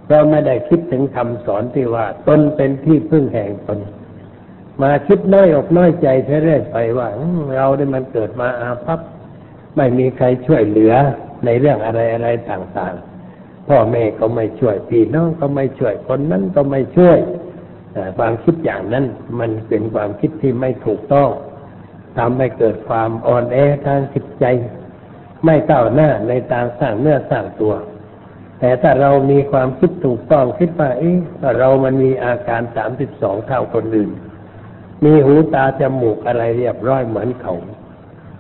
[0.09, 3.79] เราไม่ได้คิดถึงคำสอนที่ว่าตนเป็นที่พึ่งแห่งตน
[4.81, 6.07] มาคิดน้อยอกน้อยใจ
[6.43, 7.07] เรื่อยไปว่า
[7.55, 8.99] เราได้มันเกิดมาอาภัพ
[9.75, 10.93] ไม่มีใครช่วยเหลือ
[11.45, 17.17] ในเรื่องอะไรอะไรต่างๆ พ่อแม่ก็ไม่ช่วยพี่น้องก็ไม่ช่วยคนนั้นก็ไม่ช่วย
[18.17, 19.05] ความคิดอย่างนั้น
[19.39, 21.29] มันเป็นความคิดที่ไม่ถูกต้อง
[22.17, 24.45] ทำให้เกิดความอ่อนแอทางจิตใจ
[25.45, 27.73] ไม่ก้าหน้าในทางสร้างเนื้อสร้างตัว
[28.59, 31.17] แต่ถ้าเรามีความคิดถูกต้องคิดว่าเอ๊ะ
[31.57, 34.11] เรามันมีอาการสามสิบสองเท่าคนอื่น
[35.03, 37.55] มีหูตาจมูกอะไรเรียบร้อยเหมือนเขา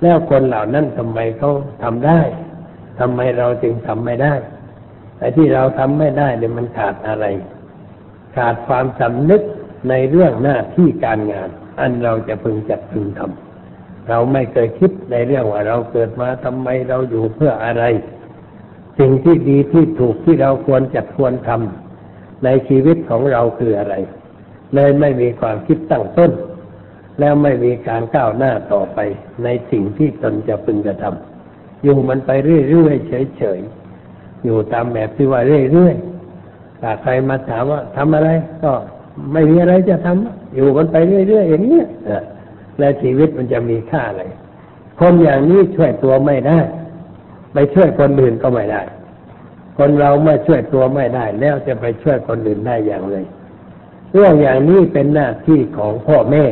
[0.01, 1.51] แล้วคนเหล่านั้นทำไมเขา
[1.83, 2.19] ทำได้
[2.99, 4.33] ทำไมเราจึงทำไม่ได้
[5.19, 7.25] ไอ้ที่เราทำไม่ได้เนี่ยมันขาดอะไร
[8.35, 9.41] ขาดความสำนึก
[9.89, 17.83] ในเรื่องหน้าที่การงาน อันเราจะพึงจัดพึงทำเราไม่เคยคิดในเรื่องว่าเราเกิดมาทำไมเราอยู่เพื่ออะไร
[18.99, 23.95] สิ่งที่ดีที่ถูกที่เราควรจัดควรทำในชีวิตของเราคืออะไร
[24.75, 26.31] เลยไม่มีความคิดตั้งต้น
[27.19, 28.99] แล้วไม่มีการก้าวหน้าต่อไป
[29.43, 31.28] ในสิ่งที่ตนจะพึงจะทำ
[31.83, 38.29] อยู่มันไปเรื่อยๆเฉยๆอยู่ตามแบบที่ว่าเรื่อยๆถ้าใครมาถามว่าทำอะไร
[38.63, 38.71] ก็
[39.33, 41.81] ไม่มีอะไรจะทำอยู่มันไปเรื่อยๆอย่างนี้
[42.79, 44.23] แล้วชีวิตมันจะมีค่าอะไร
[44.99, 46.59] คนอย่างนี้ช่วยตัวไม่ได้
[47.53, 48.81] ไปช่วยคนอื่นก็ไม่ได้
[49.77, 53.17] คนเราเมื่อช่วยตัวไม่ได้ แล้วจะไปช่วยคนอื่นได้อย่างไร
[54.13, 56.45] เรื่องอย่างนี้เป็นหน้าที่ของพ่อแม่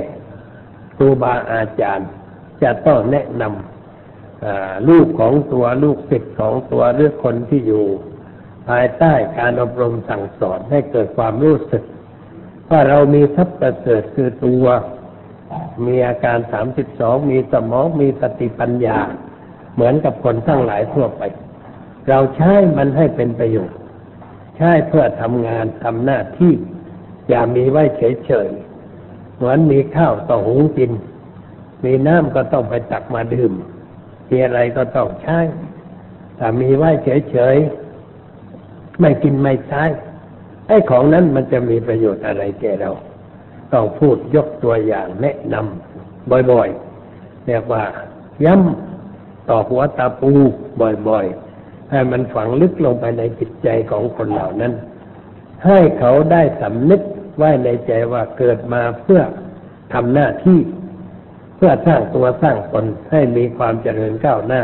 [0.95, 2.07] ครูบาอาจารย์
[2.63, 3.76] จะต้องแนะนำ
[4.89, 7.85] ลูกของตัวลูกศิษย์ของตัวหรือคนที่อยู่
[8.67, 11.83] ภายใต้การอบรมสั่งสอนให้เกิดความรู้สึก
[12.69, 14.65] ว่าเรามีทรัพย์ประเสริฐคือตัว
[15.85, 18.99] มีอาการสามสิบสองมีสมองมีสติปัญญา
[19.73, 21.21] เหมือนกับคนทั้งหลายทั่วไป
[22.09, 23.77] เราใช้มันให้เป็นประโยชน์
[24.57, 26.53] ใช้เพื่อทำงานทำหน้าที่
[27.29, 30.91] อย่ามีไว้เฉยๆเหมือนมีข้าวต้องหุงกิน
[31.85, 33.53] มีน้ำก็ต้องไปตักมาดื่ม
[34.29, 35.39] มีอะไรก็ต้องใช้
[36.39, 36.91] ถ้ามีไว้
[37.31, 39.83] เฉยๆ ไม่กินไม่ใช้
[40.67, 42.91] ไอ้ของนั้นมันจะมีประโยชน์อะไรแก่เรา
[43.73, 47.83] ต้องพูดยกตัวอย่างแนะนำบ่อยๆ เรียกว่า
[48.45, 50.31] ย้ำต่อหัวตาปู
[51.09, 54.73] บ่อยๆ ให้มันฝังลึกลงไปในจิตใจของคนเหล่านั้น
[55.65, 57.01] ให้เขาได้สำนึก
[57.37, 59.21] ไว้ในใจว่าเกิดมาเพื่อ
[59.93, 60.59] ทำหน้าที่
[61.57, 64.61] เพื่อสร้างตัวสร้างตนให้มีความเจริญก้าวหน้า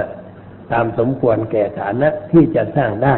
[0.71, 3.15] ตามสมควรแก่ฐานะที่จะสร้างได้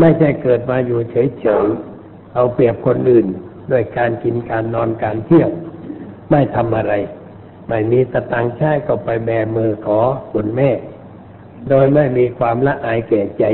[0.00, 3.26] ไม่ใช่เกิดมาอยู่เฉยๆเอาเปรียบคนอื่น
[3.70, 5.50] ด้วยการกินการนอนการเที่ยว
[6.30, 6.92] ไม่ทำอะไร
[7.68, 10.00] ไม่มีสตังใช้ก็ไปแบมือขอ
[10.32, 10.70] คุณแม่
[11.68, 13.44] โดยไม่มีความละอายแก่ใจ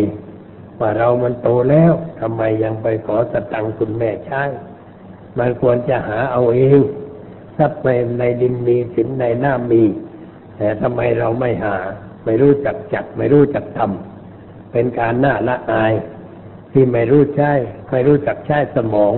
[0.81, 4.43] ว่าเรามันโตแล้วทำไมยังไปขอสตังค์คุณแม่ใช้
[5.39, 6.81] มันควรจะหาเอาเอง
[7.59, 7.81] ทรัพย์
[8.19, 9.83] ในดินมีสินในน้ามี
[10.57, 11.77] แต่ทำไมเราไม่หา
[12.25, 15.93] ไม่รู้จักจัดไม่รู้จักทำเป็นการน่าละอาย
[16.73, 17.53] ที่ไม่รู้ใช้
[17.91, 19.15] ไม่รู้จักใช้สมอง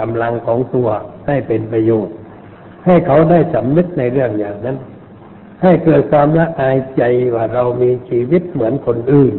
[0.00, 0.88] กำลังของตัว
[1.26, 2.14] ให้เป็นประโยชน์
[2.86, 4.76] ให้เขาได้สำนึกในเรื่องอย่างนั้น
[5.62, 7.02] ให้เกิดความละอายใจ
[7.34, 9.34] ว่าเรามีชีวิตเหมือนคนอื่น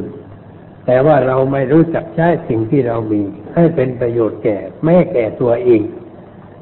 [0.85, 3.21] แต่ว่าเราไม่รู้จักใช้สิ่งที่เรามี
[3.55, 5.81] ให้เป็นประโยชน์แก่แม่แก่ตัวเอง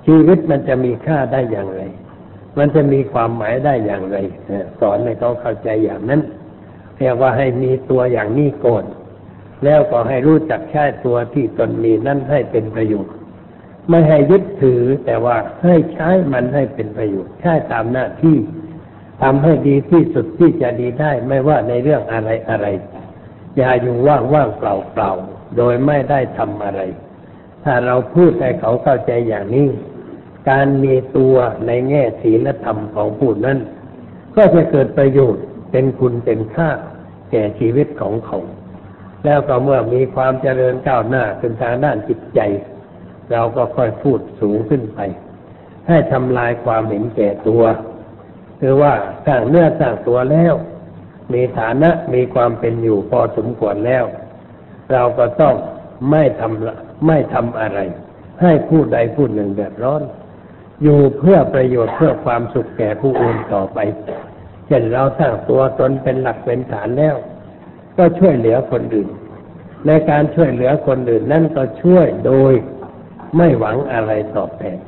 [0.06, 1.82] ชีวิตมันจะมีค่าได้อย่างไร
[2.58, 4.18] มันจะมีความหมายได้อย่างไร
[4.80, 6.22] สอนให้เขาเข้าใจอย่างนั้น
[6.98, 8.84] เรียกว่าให้มีตัวอย่างนี้ก่อน
[9.66, 13.14] แล้วก็ให้รู้จักใช้ตัวที่ตนมีนั่นให้เป็นประโยชน์
[13.90, 18.38] ไม่ให้ยึดถือแต่ว่าให้ใช้มันให้เป็นประโยชน์ใช้ตามหน้าที่
[19.22, 22.68] ทำให้ดีที่สุดที่จะดีได้ ไม่ว่าในเรื่องอะไรอะไร
[23.58, 25.12] อย่าอยู่ว่างว่างเปล่าเปล่า
[25.58, 26.82] โดยไม่ได้ทำอะไร
[27.64, 29.68] ถ้าเราพูดให้เขาเข้าใจอย่างนี้
[30.50, 31.36] การมีตัว
[31.68, 33.58] ในแง่ศีลธรรมของผู้นั้น
[34.36, 36.70] ก็จะเกิดประโยชน์เป็นคุณเป็นค่า
[37.32, 38.38] แก่ชีวิตของเขา
[39.26, 42.40] แล้วก็เมื่อมีความเจริญก้าวหน้าขึ้นทางด้านจิตใจ
[43.32, 45.00] เราก็ค่อยพูดสูงขึ้นไป
[45.88, 47.64] ให้ทำลายความเห็นแก่ตัว
[48.60, 48.94] คือว่า
[49.26, 50.54] สร้างเนื้อสร้างตัวแล้ว
[51.34, 54.06] มีฐานะมีความเป็นอยู่พอสมควรแล้ว
[54.92, 55.56] เราก็ต้อง
[56.12, 57.80] ไม่ทำไม่ทำอะไร
[58.42, 60.02] ให้ผู้ใดผู้หนึ่งเดือดร้อน
[60.84, 63.80] อยู่เพื่อประโยชน์เพื่อความสุขแก่ผู้อื่นต่อไป
[64.68, 67.16] เช่นเราสร้างตัวตนเป็นหลักเป็นฐานแล้ว
[67.98, 69.10] ก็ช่วยเหลือคนอื่น
[69.88, 72.54] ในการช่วยเหลือคนอื่นนั่นก็ช่วยโดย
[73.38, 74.80] ไม่หวังอะไรตอบแทน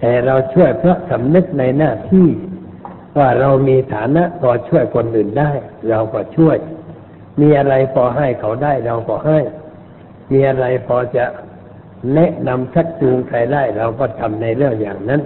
[0.00, 2.28] แต่เราช่วยเพราะสำนึกในหน้าที่
[3.18, 5.50] ว่าเรามีฐานะพอช่วยคนอื่นได้
[5.90, 6.56] เราก็ช่วย
[7.40, 9.38] มีอะไรพอให้เขาได้เราก็ให้
[10.32, 11.24] มีอะไรพอจะ
[12.14, 15.22] แนะนำชักจูงใครได้เราก็ทำในเรื่องอย่างนั้น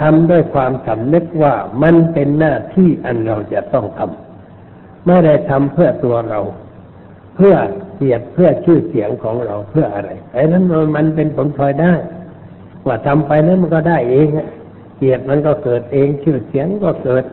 [0.00, 6.40] ทำด้วยความสำนึกว่ามันเป็นหน้าที่อันเราจะต้องทำไม่ได้ทำเพื่อตัวเรา
[7.36, 7.54] เพื่อ
[7.96, 10.64] เกียรติเพื่อชื่อเสียงของเราเพื่ออะไรไอ้นั้น
[10.96, 11.92] มันเป็นผลพลอยได้
[12.86, 14.26] ว่าทำไปนั้นมันก็ได้เอง
[14.98, 17.24] เกียรติมันก็เกิดเองชื่อเสียงก็เกิด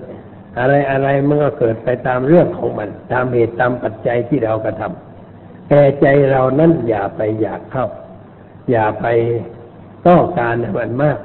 [0.60, 7.88] อะไรอะไรมันก็เกิดไปตามเรื่องของมัน ตามเหตุตามปัจจัยที่เรากระทำแต่ใจเรานั้นอย่าไปอยากเข้า
[8.72, 9.06] อย่าไป
[10.08, 11.18] ต้องการมันมาก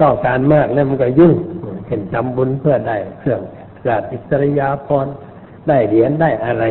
[0.00, 1.34] ต้องการมากแล้วมันก็ยุ่ง
[1.86, 3.40] เห็นทำบุญเพื่อได้เครื่อง
[3.88, 5.14] ราชอิสริยาภรณ์
[5.68, 6.64] ได้เหรียญได้อะไร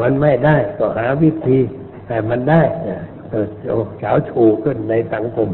[0.00, 1.58] มันไม่ได้ก็หาวิธี
[2.06, 2.62] แต่มันได้
[3.30, 3.48] เกิด
[3.98, 5.48] เฉาชูขึ้นในสังคม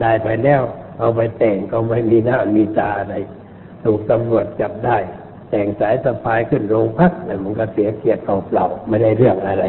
[0.00, 0.62] ได้ไปแล้ว
[0.98, 3.14] เอาไปแต่งก็ไม่มีหน้ามีตาอะไร
[3.84, 4.98] ถูกตำรวจจับได้
[5.50, 9.64] แต่งสายสะพายขึ้นโรงพักเนี่มันก็เสียเกียรติเปล่าๆไม่ได้เรื่องอะไร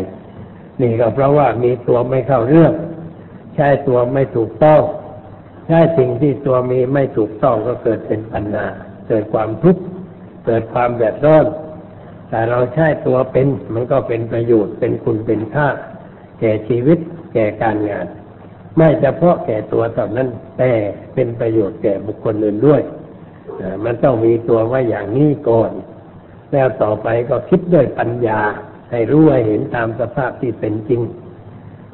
[0.81, 2.73] นี่ก็เพราะว่ามีตัวไม่เข้าเรื่อง
[3.55, 4.81] ใช้ตัวไม่ถูกต้อง
[5.67, 8.65] ใช้สิ่งที่ตัวมีไม่ถูกต้องก็เกิดเป็นปัญหา
[9.07, 9.81] เกิดความทุกข์
[10.45, 11.45] เกิดความแดดร้อน
[12.29, 15.67] แต่เราใช้ตัวเป็นมันก็เป็นประโยชน์เป็นคุณเป็นค่า
[16.39, 16.99] แก่ชีวิต
[17.33, 18.05] แก่การงาน
[18.77, 20.71] ไม่เฉพาะแก่ตัวเท่นั้น แต่
[21.13, 22.81] เป็นประโยชน์แก่บุคคลอื่นด้วย
[23.85, 25.71] มันต้องมีตัวไว้อย่างนี้ก่อน
[26.51, 28.39] แล้วต่อไปก็คิดด้วยปัญญา
[28.91, 31.01] ให้รู้ให้เห็นตามสภาพที่เป็นจริง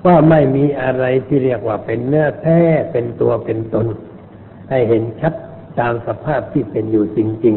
[0.06, 2.60] ว่าไม่มีอะไรที่เรียกว่าเป็นเนื้อแท้
[2.92, 3.88] เป็นตัวเป็นตน
[4.70, 5.34] ให้เห็นชัด
[5.80, 7.56] ตามสภาพที่เป็นอยู่จริง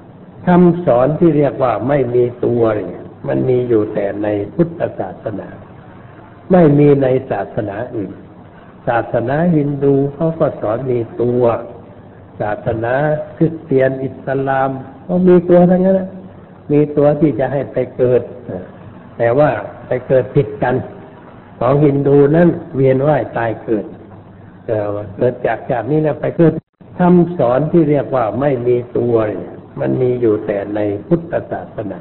[0.00, 5.48] ๆคำสอนที่เรียกว่าไม่มีตัวเนี่ย มันมีอยู่แต่ในพุทธศาสนา
[6.52, 8.12] ไม่มีในศาสนาอื่น
[8.88, 11.42] ศาสนาฮินดูเขาก็สอนมีตัว
[12.40, 12.94] ศาสนา
[13.36, 14.70] คริสเตียนอิสลาม
[15.06, 16.00] ก็มีตัวทั้งนั้น
[16.72, 18.22] มีตัวที่จะให้ไปเกิด
[19.18, 19.50] แต่ว่า
[19.86, 20.74] ไปเกิดผิดกัน
[21.66, 23.86] ของฮินดูนั้นเวียนว่ายตายเกิด
[25.16, 26.52] เกิดจากจากนี้แล้วไปเกิด
[26.98, 29.14] คำสอนที่เรียกว่าไม่มีตัว
[29.80, 32.00] มันมีอยู่แต่ในพุทธศาสนา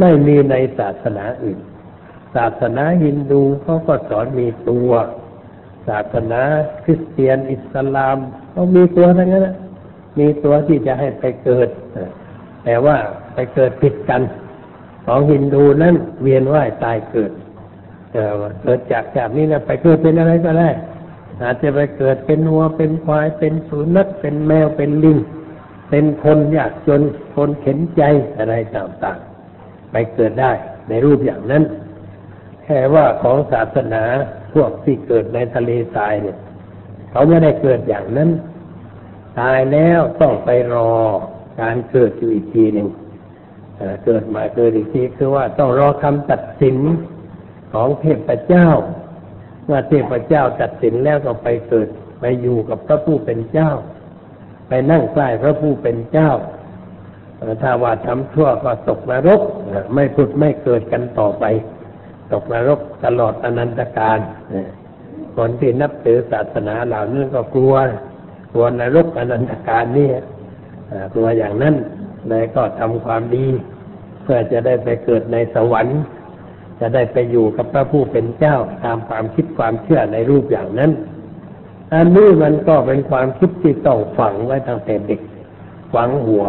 [0.00, 1.58] ไม่มีในศาสนาอื่น
[2.36, 4.90] ศาสนาฮินดูเขาก็สอนมีตัว
[5.88, 6.42] ศาสนา
[6.84, 8.16] คริสเตียนอิสลาม
[8.50, 9.48] เขามีตัวทั้งนั้น
[10.18, 11.68] มีตัวที่จะให้ไปเกิด
[12.64, 12.96] แต่ว่า
[13.34, 14.22] ไปเกิดผิดกัน
[15.06, 17.32] ของฮินดูนั้นเวียนว่ายตายเกิด
[18.12, 20.70] เกิดจากจากนี้นะไปเกิดเป็นอะไรก็ได้
[21.42, 25.18] อาจจะไปเกิดเป็นวัวเป็นควายเป็นสุนัขเป็นแมวเป็นลิง
[25.90, 27.02] เป็นคนยากจน
[27.34, 28.02] คนเข็นใจ
[28.38, 30.52] อะไรต่างๆ ไปเกิดได้
[30.88, 31.62] ในรูปอย่างนั้น
[32.64, 34.02] แค่ว่าของศาสนา
[34.54, 36.36] พวกที่เกิดในทะเลทรายเนี่ย
[37.10, 38.30] เขาไม่ได้เกิดอย่างนั้น
[39.38, 40.90] ตายแล้วต้องไปรอ
[41.60, 42.88] การเกิดอยู่อีกทีหนึ่ง
[44.04, 46.76] เกิดมาเกิดอีกทีคือว่าต้องรอคำตัดสิน
[47.72, 48.68] ของเทพเจ้า
[49.64, 51.88] เมื่อเทพเจ้าตัดสินแล้วก็ไปเกิด
[52.20, 53.70] ไปอยู่กับพระผู้เป็นเจ้า
[54.68, 56.30] ไปนั่งใกล้พระผู้เป็นเจ้า
[57.62, 59.40] ถ้าว่าทำชั่วก็ตกนรก
[59.94, 61.44] ไม่พุดไม่เกิดกันต่อไป
[62.32, 64.18] ตกนรกตลอดอนันตการ
[65.36, 67.74] คนที่นับถือศาสนาเหล่านั้ก็กลัว
[68.52, 70.10] กลัวนรกอนันตการนี่
[71.14, 71.74] กลัวอย่างนั้น
[72.28, 73.46] เลยก็ทำความดี
[74.22, 76.00] เพื่อจะได้ไปเกิดในสวรรค์
[76.80, 80.90] จะได้ไปอยู่กับพระผู้เป็นเจ้าตามความคิดความเชื่อในรูปอย่างนั้น
[81.94, 85.20] อันนี้มันก็เป็นความคิดที่ต้องฝังไว้ตั้งแต่เด็ก
[85.94, 86.46] ฝังหัว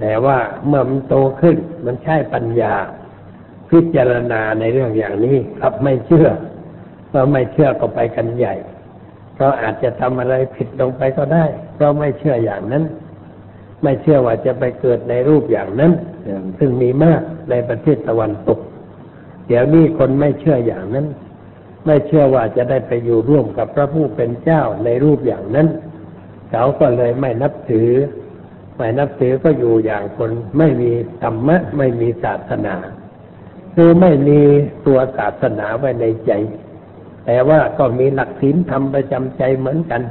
[0.00, 2.74] แต่ว่าเมื่อมันโตขึ้นมันใช้ปัญญา
[3.70, 6.28] พิจารณาในเรื่องอย่างนี้ครับไม่เชื่อ
[7.12, 8.54] เราไม่เชื่อก็ไปกันใหญ่
[9.36, 11.44] เราอาจจะทำอะไรผิดลงไปก็ได้
[11.78, 12.84] เราไม่เชื่ออย่างนั้น
[13.82, 15.92] ไม่เชื่อว่าจะไปเกิดในรูปอย่างนั้น
[16.58, 17.20] ซึ่งมีมาก
[17.50, 18.58] ในประเทศตะวันตก
[19.46, 21.06] เดี๋ยวนี้คนไม่เชื่ออย่างนั้น
[21.86, 25.68] ไม่เชื่อว่าจะได้ไปอยู่ร่วมกับพระผู้เป็นเจ้าในรูปอย่างนั้น
[26.50, 27.90] เขาก็เลยไม่นับถือ
[28.76, 30.90] ไม่นับถือก็อยู่อย่างคนไม่มี
[31.22, 32.74] ธรรมะ ไม่มีศาสนา
[33.74, 34.40] คือไม่มี
[34.86, 36.32] ตัวศาสนาไว้ในใจ
[37.26, 40.02] แต่ว่าก็มีหลักศีลธรรมประจำใจเหมือนกัน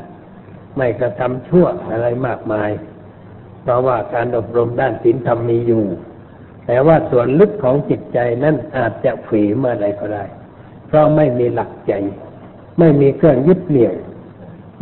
[0.77, 2.71] ไม่กระทำชั่วอะไรมากมาย
[3.61, 5.85] เพราะว่าการอบรมด้านศีลธรรมมีอยู่
[6.67, 10.23] แต่ว่าส่วนลึกของจิตใจนั้นอาจจะฝีเมื่อใดก็ได้
[10.87, 11.93] เพราะไม่มีหลักใจ
[12.79, 13.95] ไม่มีเครื่องยึดเหนี่ยว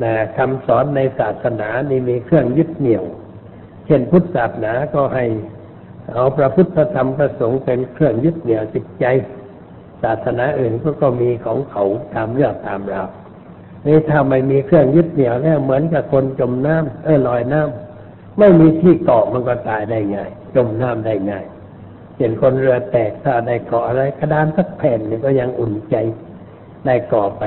[0.04, 3.04] นะคำสอนในศาสนานี่มีเครื่องยึดเหนี่ยว
[3.86, 5.26] เช่นพุทธศาสนาก็ให้
[6.14, 9.06] เอาพระพุทธธรรมประสงค์เป็นเครื่องยึดเหนี่ยวจิตใจ
[10.04, 13.08] ศาสนาอื่นก็ก็มีของเขาตามเรื่องตามราว
[13.88, 21.46] นี่ถ้าไม่มีเครื่องยึดเหนี่ยวเนี่ยเหมือนกับคนจมน้ำเออลอยน้ำไม่มีที่เกาะมันก็ตายได้ง่าย จมน้ำได้ง่าย
[22.22, 25.96] เห็นคนเรือแตกถ้าได้เกาะอะไรกระดานสักแผ่นนี่ก็ยังอุ่นใจ
[26.86, 27.44] ได้เกาะไป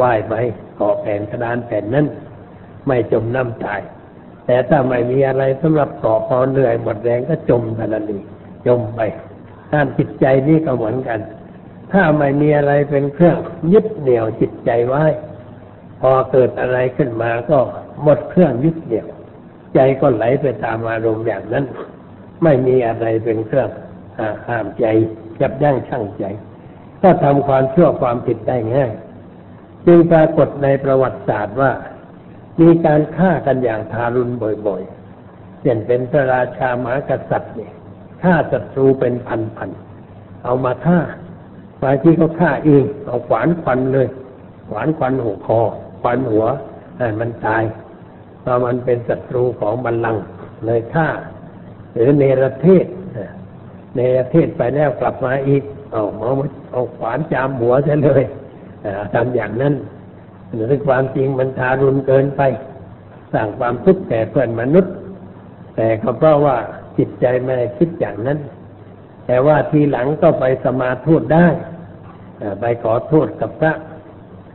[0.00, 0.34] ว่ายไป
[0.76, 2.06] เกาะแผ่นกระดานแผ่นนั้น
[2.86, 3.80] ไม่จมน้ำตาย
[4.46, 8.18] แต่ถ้าไม่มีอะไรสำหรับเกาะพอเหนื่อยหมดแรงก็จมทันที
[8.66, 9.00] จมไป
[9.72, 11.20] ด้านจิตใจนี่ก็เหมือนกัน
[11.92, 13.36] ถ้าไม่มีอะไรเป็นเครื่อง
[13.72, 15.04] ยึดเหนี่ยวจิตใจไว้
[16.00, 17.58] พอเกิดอะไรขึ้นมาก็
[18.02, 19.06] หมดเครื่องยึดเหนี่ยว
[19.74, 21.64] ใจก็ไหลไปตามอารมณ์อย่างนั้น
[22.42, 23.68] ไม่มีอะไรเป็นเครื่อง
[24.48, 24.84] ห้ามใจ
[25.40, 26.24] ยับยั้งชั่งใจ
[27.02, 28.92] ก็ทำความชั่วความผิดได้ง่าย
[29.86, 31.72] จึงปรากฏในประวัติศาสตร์ว่า
[32.60, 34.32] มีการฆ่ากันอย่างทารุณ
[34.66, 37.72] บ่อยๆเช่นเป็นพระราชามหากษัตริย์เนี่ย
[38.22, 41.00] ฆ่าศัตรูเป็นพันๆเอามาฆ่า
[41.82, 44.08] บางทีก็ฆ่าเองเอาขวานควันเลย
[44.68, 45.60] ขวานควันหัวคอ
[46.02, 46.44] ควันหัว
[47.00, 47.62] นั่นมันตาย
[48.40, 50.24] เพราะมันเป็นศัตรูของบัลลังก์
[50.66, 51.08] เลยฆ่า
[51.92, 52.86] หรือเนรเทศ
[53.96, 56.32] เนรเทศไปแล้วกลับมาอีก เอาเอา
[56.72, 58.22] เอาขวานจามหัวซะเลย
[59.14, 59.74] ทำอย่างนั้น
[60.54, 62.42] หรือความจริงมันทารุณเกินไป
[63.32, 64.92] สร้างความทุกข์แก่เพื่อนมนุษย์
[65.76, 66.56] แต่ก็เพราะว่า
[66.98, 68.38] จิตใจไม่ได้คิดอย่างนั้น
[69.26, 71.46] แต่ว่าทีหลังก็ไปสมาทูตได้
[72.60, 73.72] ไปขอโทษกับพระ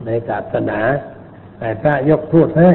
[0.06, 0.80] ในศาสนา
[1.60, 2.72] แต่พระยกโทษให้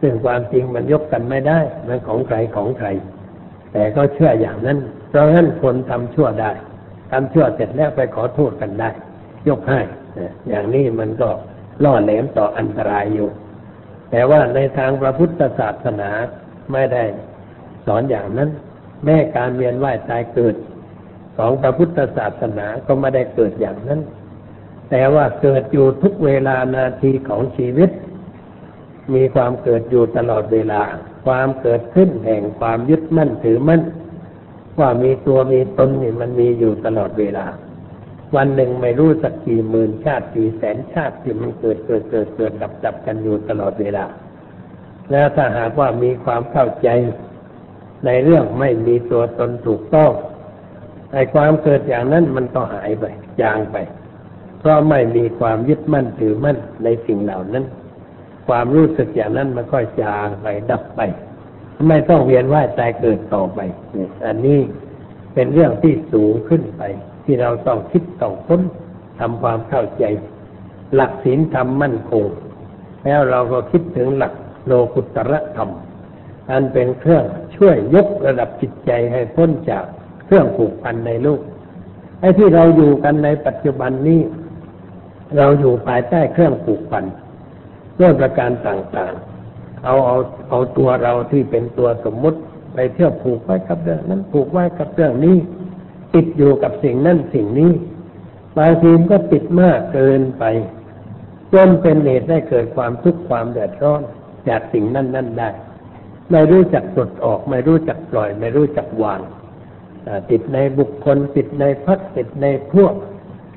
[0.00, 2.88] ซึ่งความจริงมันยกกันไม่ได้ มันของใครของใคร
[3.72, 4.78] แต่ก็เชื่ออย่างนั้น
[5.12, 6.52] เพราะงั้นคนทำชั่วได้
[7.10, 8.90] ทำชั่วเสร็จแล้วไปขอโทษกันได้
[9.48, 9.80] ยกให้
[10.48, 11.28] อย่างนี้มันก็
[11.84, 13.28] ล่อแหลมต่ออันตรายอยู่
[14.10, 16.10] แต่ว่าในทางพระพุทธศาสนา
[16.72, 17.04] ไม่ได้
[17.86, 18.50] สอนอย่างนั้น
[19.04, 20.54] แม้การเวียนว่ายตายเกิด
[21.36, 24.00] ของพระพุทธศาสนาก็ไม่ได้เกิดอย่างนั้น
[24.90, 27.90] แต่ว่าเกิดอยู่ทุกเวลานาทีของชีวิต
[29.14, 30.82] มีความเกิดอยู่ตลอดเวลา
[31.26, 33.80] ความเกิดขึ้นแห่งความยึดมั่นถือมั่น
[34.80, 37.46] ว่ามีตัวมีตนนี่มันมีอยู่ตลอดเวลา
[38.36, 44.04] วันหนึ่งไม่รู้สักกี่หมื่นชาติกี่แสนชาติที่มันเกิดเกิดเกิดเกิดดับดับกันอยู่ตลอดเวลา
[45.10, 46.88] แล้วถ้าหากว่ามีความเข้าใจ
[48.06, 50.12] ในเรื่องไม่มีตัวตนถูกต้อง
[51.12, 53.04] ไอ้ความเกิดอย่างนั้นมันก็หายไป
[53.40, 53.76] จางไป
[54.58, 57.64] เพราะไม่มีความยึดมั่นถือมั่นในสิ่งเหล่านั้น
[58.48, 61.00] ความรู้สึกอย่างนั้นมันก็จางไปดับไป
[61.88, 63.58] ไม่ต้องเวียนว่ายตายเกิดต่อไป
[64.26, 64.60] อันนี้
[65.34, 66.82] เป็นเรื่องที่สูงขึ้นไป
[67.24, 68.60] ที่เราต้องคิดต้องค้น
[69.18, 70.04] ทำความเข้าใจ
[70.94, 72.24] หลักศีลธรรมมั่นคง
[73.04, 74.32] แล้วเราก็คิดถึงหลัก
[74.66, 75.70] โลกุตระธรรม
[76.50, 77.24] อันเป็นเครื่อง
[77.56, 79.84] ช่วยยกระดับจิตใจให้พ้นจาก
[80.26, 81.40] เครื่องผูกพันในโลก
[82.20, 84.20] ไอ้ที่เราอยู่กันในปัจจุบันนี้
[85.36, 87.04] เราอยู่ภายใต้เครื่องผูกพัน
[88.00, 89.31] ด้วยประการต่างๆ
[89.84, 90.16] เอาเอา
[90.48, 92.38] เอาตัวเราที่เป็นตัวสมมุติ
[92.74, 95.36] ไปเที่ยวผูกไว้กับเรื่องนั้นผูกไว้กับเรื่องนี้
[96.14, 97.72] ติดอยู่กับสิ่งนั้นสิ่งนี้
[98.58, 100.44] บางทีก็ติดมากเกินไป
[101.52, 104.02] จนเป็นเหตุให้เกิดความทุกข์ความเดือดร้อน
[104.48, 105.50] จากสิ่งนั้นนั่นได้
[106.30, 109.20] ไม่รู้จักปลดออก ไม่รู้จักปล่อย ไม่รู้จักวาง
[110.30, 112.94] ติดในบุคคล ติดในพักติดในพวก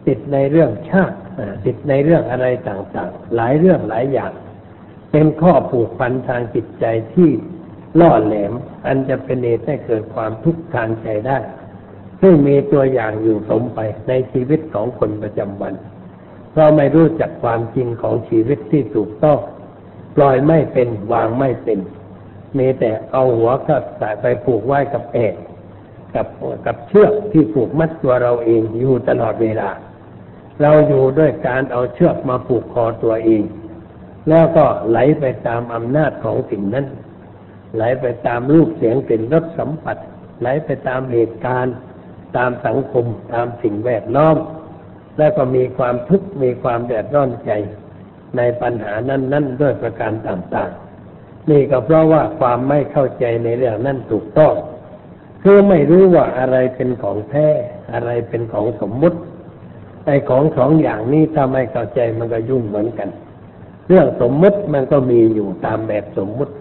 [0.08, 1.18] ติดในเรื่องชาติ
[1.66, 4.32] ติดในเรื่องอะไรต่างๆ หลายเรื่องหลายอย่าง
[5.18, 7.30] เป็นข้อผูกพันทางจิตใจที่
[8.00, 8.54] ล่อแหลม
[8.86, 11.38] อันจะเป็นเหตุให้เกิดความทุกข์ทางใจได้
[12.22, 15.74] ซึ่งมีตัวอย่างอยู่สมไปในชีวิตของคนประจำวัน
[16.52, 19.40] เพราะไม่รู้จักความจริงของชีวิตที่ถูกต้อง
[20.16, 21.80] ปล่อยไม่เป็นวางไม่เป็น
[22.58, 25.34] มีแต่เอาหัวก็สายไปผูกไว้กับเอก
[26.16, 26.28] กับ
[26.66, 29.70] กับเชือกที่ผูกมัดตัวเราเองอยู่ตลอดเวลา
[30.62, 33.44] เราอยู่ด้วยการเอาเชือกมาผูกคอตัวเอง
[34.30, 36.86] แล้วก็ไหลไปตามอำนาจของสิ่งนั้น
[37.76, 39.98] ไหลไปตามรูปเสียงกลิ่นรสสัมผัส
[40.42, 41.76] ไหลไปตามเหตุการณ์
[42.38, 44.38] ตามสังคม ตามสิ่งแวดล้อม
[45.18, 47.52] แล้วก็มีความทุกข์มีความเดือดร้อนใจ
[48.38, 54.54] ในปัญหานั้น ๆ ด้วยประการต่างๆ นี่ก็เพราะว่าความไม่เข้าใจในเรื่องนั้นถูกต้อง
[55.44, 57.48] คือไม่รู้ว่าอะไรเป็นของแท้
[57.94, 59.20] อะไรเป็นของสมมุติ
[60.06, 63.10] ไอ้ของสองอย่างนี้ถ้าไม่เข้าใจมันก็ยุ่งเหมือนกัน
[63.88, 66.54] เรื่องสมมุติมันก็มีอยู่ตามแบบสมมุติ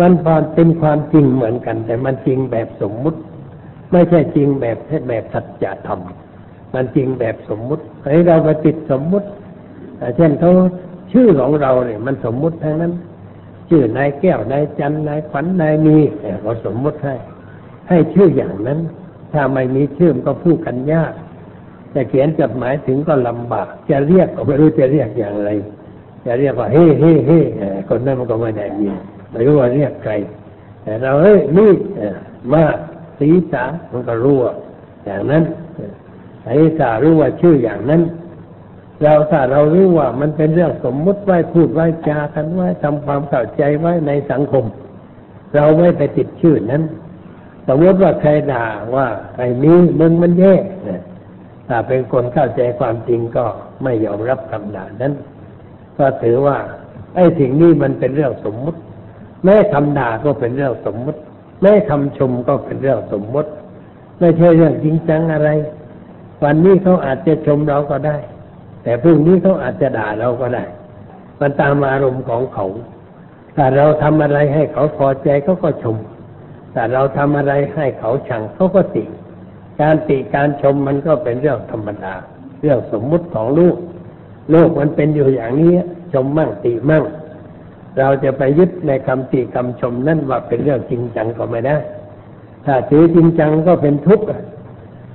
[0.00, 3.18] มันความเป็นความจริงเหมือนกัน แต่มันจริงแบบสมมุติ
[3.92, 4.78] ไม่ใช่จริงแบบ
[5.08, 6.00] แบบสัจธรรม
[6.74, 9.28] มันจริงแบบสมมุติให้เราไปติดสมมุติ
[10.16, 10.52] เช่นเขา
[11.12, 12.92] ชื่อของเราเนี่ย มันสมมุติทั้งนั้น
[13.68, 15.98] ชื่อนายแก้วนายจันนายขวัญนายมี
[16.42, 17.14] เขาสมมติให้
[17.88, 18.78] ให้ชื่ออย่างนั้น
[19.32, 21.12] ถ้าไม่มีชื่อมก็พูดกันยาก
[21.94, 25.50] จะเขียนจดหมายถึงก็ลำบาก จะเรียกก็ไม่รู้จะเรียกอย่างไร
[26.26, 27.38] จะเรียกว่าเฮ้เฮ้เฮ้
[27.88, 28.94] คนนั้นมันก็ไม่ได้ยิน
[29.30, 30.12] ไม่รู้ว่าเรียกใคร
[30.82, 31.70] แต่เราเฮ้ยนี่
[32.52, 32.62] มา
[33.18, 34.36] ศีสามันก็รู้
[35.04, 35.42] อย่างนั้น
[36.46, 38.02] ศีสารู้ว่าชื่ออย่างนั้น
[39.02, 44.64] เราถ้าเรารู้ว่ามันเป็นเรื่องสมมุติไว้พูดไว้จากันไว้ทำความเข้าใจไว้ในสังคม
[45.54, 46.82] เราไม่ไปติดชื่อนั้น
[47.68, 48.66] สมมติว่าใครด่า
[48.96, 49.06] ว่า
[49.36, 50.54] ไอ้นี้มึงมันแย่
[51.68, 53.44] ถ้าเป็นคนเข้าใจความจริงก็
[53.82, 55.12] ไม่ยอมรับคำด่านั้น
[55.98, 56.58] ก็ถือว่า
[57.14, 58.78] ไอ้สิ่งนี้มันเป็นเรื่องสมมุติ
[59.44, 61.18] แม้คำด่าก็เป็นเรื่องสมมุติ
[61.62, 63.50] แม้คำชมก็เป็นเรื่องสมมุติ
[64.18, 65.50] ไม่ใช่เรื่องจริงจังอะไร
[66.44, 68.16] วันนี้เขาอาจจะชมเราก็ได้
[68.82, 70.64] แต่พรุ่งนี้เขาอาจจะด่าเราก็ได้
[71.40, 72.66] มันตามอารมณ์ของเขา
[73.56, 75.96] ถ้าเราทำอะไรให้เขาพอใจเขาก็ชม
[76.72, 79.04] แต่เราทำอะไรให้เขาชังเขาก็ติ
[79.80, 82.14] การติการชมมันก็เป็นเรื่องธรรมดา
[82.60, 83.76] เรื่องสมมุติของลูก
[84.50, 85.72] โลกมันเป็นอยู่อย่างนี้
[86.12, 87.04] ชมมั่งติมั่ง
[87.98, 91.76] เราจะไปยึดในคำติคำชมนั่นว่าเป็นเรื่องจริงจังก็ไม่ได้
[92.64, 94.26] ถถ้าถือจริงจังก็เป็นทุกข์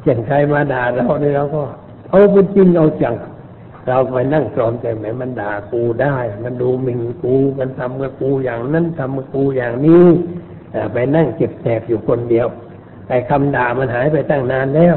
[0.01, 1.63] เช่นใครมาด่าเราเนี่ยเราก็
[2.09, 3.15] เอาเป็นจริงเอาจัง
[3.87, 10.05] เราไปนั่งตรอมใจแหมมันด่ากูได้ มันดูหมิ่นกูมันทำกับกูอย่างนั้นทำกับกูอย่างนี้
[10.93, 12.47] ไปนั่งเก็บแสบอยู่คนเดียว
[13.07, 14.95] ไอ้คำด่ามันหายไปตั้งนานแล้ว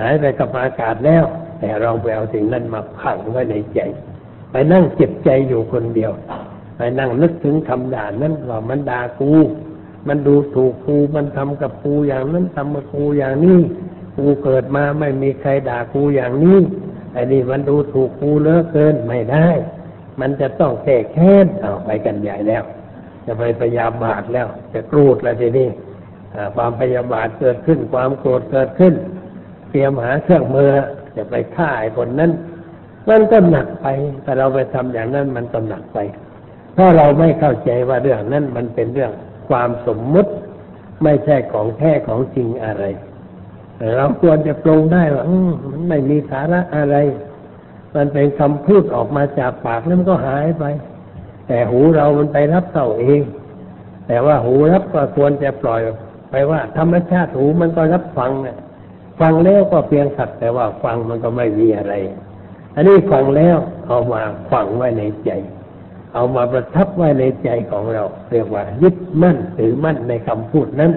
[0.00, 1.24] หายไปกับอากาศแล้ว
[1.60, 3.80] แต่เราไปเอาสิ่งนั้นมาขังไว้ในใจ
[4.50, 6.12] ไปนั่งเจ็บใจอยู่คนเดียว
[6.76, 9.32] ไปนั่งนึกถึงคำด่านั้นว่ามันด่ากู
[10.08, 13.58] มันดูถูกกูมันทำกับกูอย่างนั้นทำกับกูอย่างนี้
[14.16, 16.58] กูเกิดมาไม่มีใครด่ากูอย่างนี้
[17.12, 19.48] ไอ้นี่มันดูถูกกูเลือเกินไม่ได้
[20.20, 22.64] มันจะต้องแก้แค้นเอาไปกันใหญ่แล้ว
[23.26, 25.68] จะไปพยายามบาดแล้ว จะกรูดแล้วทีนี้
[26.54, 28.94] ความพยาบาทเกิดขึ้นความโกรธเกิดขึ้น
[29.70, 30.72] เตรียมหาเครื่องมือ
[31.16, 32.30] จะไปฆ่าไอ้คนนั้น
[33.08, 33.86] มันก็หนักไป
[34.22, 35.98] แต่เราไปทำอย่างนั้นมันก็หนักไป
[36.74, 39.12] เพราะเราไม่เข้าใจว่าเรื่องนั้นมันเป็นเรื่อง
[39.48, 40.30] ความสมมุติ
[41.04, 42.84] ไม่ใช่ของแท้ของจริงอะไร
[43.96, 45.24] เราควรจะปรงได้ว่า
[45.70, 46.96] มันไม่มีสาระอะไร
[47.94, 50.64] มันเป็นคำพูดออกมาจากปากแล้วมันก็หายไป
[51.48, 53.22] แต่หูเรามันไปรับเข้าเอง
[54.06, 55.80] แต่ว่าหูรับก็ควรจะปล่อย
[56.30, 58.58] ไปว่า ธรรมชาติหูมันก็รับฟังนะ
[59.20, 61.94] ฟังแล้วก็เพียงสักแต่ว่าฟังมันก็ไม่มีอะไร
[62.74, 63.56] อันนี้ฟังแล้ว
[63.86, 65.30] เอามาฝังไว้ในใจ
[66.14, 70.92] เอามาประทับไว้ในใจของเรา เรียกว่า ยึดมั่นถือมั่นในคำพูดนั้น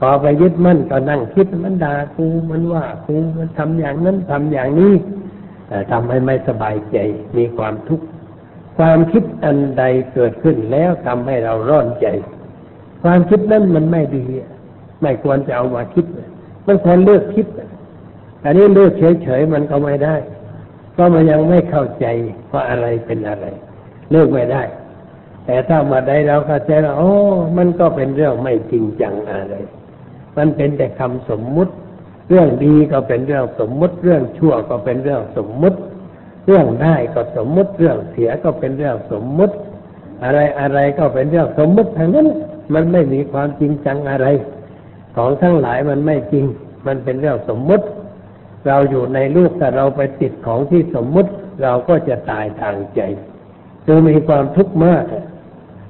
[0.00, 4.92] พอไปยึดมั่นก็นั่งคิดมันด่ากูมันว่ากูมันทำอย่างนั้นทำอย่างนี้
[5.68, 6.98] แต่ทำให้ไม่สบายใจ
[7.36, 8.06] มีความทุกข์
[8.78, 12.06] ความคิดอันใดเกิดขึ้นแล้วทำให้เราร้อนใจ
[13.02, 14.24] ความคิดนั้นมันไม่ดี
[15.02, 16.06] ไม่ควรจะเอามาคิด
[16.70, 17.46] มันควรเลือกคิด
[18.44, 18.92] อันนี้เลือก
[19.22, 20.14] เฉยๆมันก็ไม่ได้
[20.96, 22.06] ก็มันยังไม่เข้าใจ
[22.50, 23.46] ว่าอะไรเป็นอะไร
[24.10, 24.62] เลือกไม่ได้
[25.46, 27.12] แต่ถ้ามาได้เราเข้าใจแล้วโอ้
[27.56, 29.54] มันก็เป็นเรื่องไม่จริงจังอะไร
[30.36, 31.72] มันเป็นแต่คำสมมุติ
[32.28, 35.78] เรื่องดีก็เป็นเรื่องสมมุติ เรื่องชั่วก็เป็นเรื่องสมมุติ
[36.46, 39.54] เรื่องได้ก็สมมุติ เรื่องเสียก็เป็นเรื่องสมมุติ
[40.24, 42.28] อะไรอะไรก็เป็นเรื่องสมมุติทั้งนั้น
[42.74, 44.26] มันไม่มีความจริงจังอะไร
[45.16, 46.44] ของทั้งหลายมันไม่จริง
[46.86, 47.84] มันเป็นเรื่องสมมุติ
[48.66, 51.30] เราอยู่ในลูกแต่เราไปติดของที่สมมุติ
[51.62, 53.00] เราก็จะตายทางใจ
[53.84, 55.04] คือมีความทุกข์มาก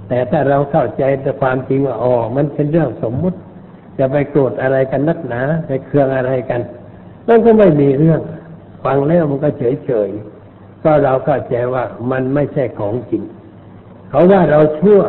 [0.09, 3.39] แต่ถ้าเราเข้าใจแต่ความจริงว่าอ๋อมันเป็นเรื่องสมมุติ
[3.99, 6.61] จะไปโกรธอะไรกันนักหนาไปเคืองอะไรกัน
[7.29, 8.21] นั่นก็ไม่มีเรื่อง
[8.85, 10.11] ฟังแล้วมันก็เฉยเฉย
[10.85, 13.23] ก็เราเข้าใจว่ามันไม่ใช่ของจริง
[14.11, 15.01] เขาว่าเราชั่ว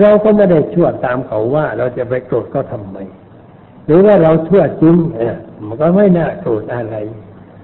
[0.00, 2.96] เราก็ไม่ได้ชั่วตามเขาว่า เราจะไปโกรธก็ทำไม
[3.86, 4.96] หรือว่าเราชั่วจริง
[5.66, 6.96] มันก็ไม่น่าโกรธอะไร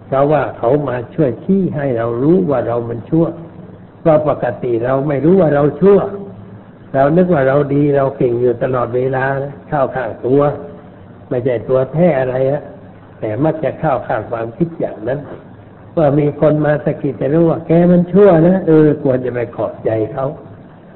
[0.06, 3.26] เพราะว่าเขามาช่วยชี้ให้เรารู้ว่าเรามันชั่ว
[4.04, 5.98] ก็ปกติเราไม่รู้ว่าเราชั่ว
[6.94, 9.24] เรานึกว่าเราดีเราเก่งอยู่ตลอดเวลา
[9.68, 10.42] เข้าข้างตัว
[11.28, 12.62] ไม่ใช่ตัวแท้อะไรฮะ
[13.20, 15.20] แต่มักจะเข้าข้างความคิดอย่างนั้น
[15.96, 20.26] ว่ามีคนมาสะกิดจะรู้ว่าแกมันชั่วนะเออควรจะไปขอบใจเขา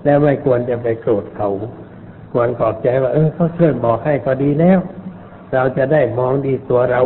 [0.04, 1.50] แล้วไม่ควรจะไปโกรธเขา
[2.32, 4.78] ควรขอบใจว่าเออเขาช่วยบอกให้ก็ดีแล้ว
[5.54, 7.02] เราจะได้มองดีตัวเรา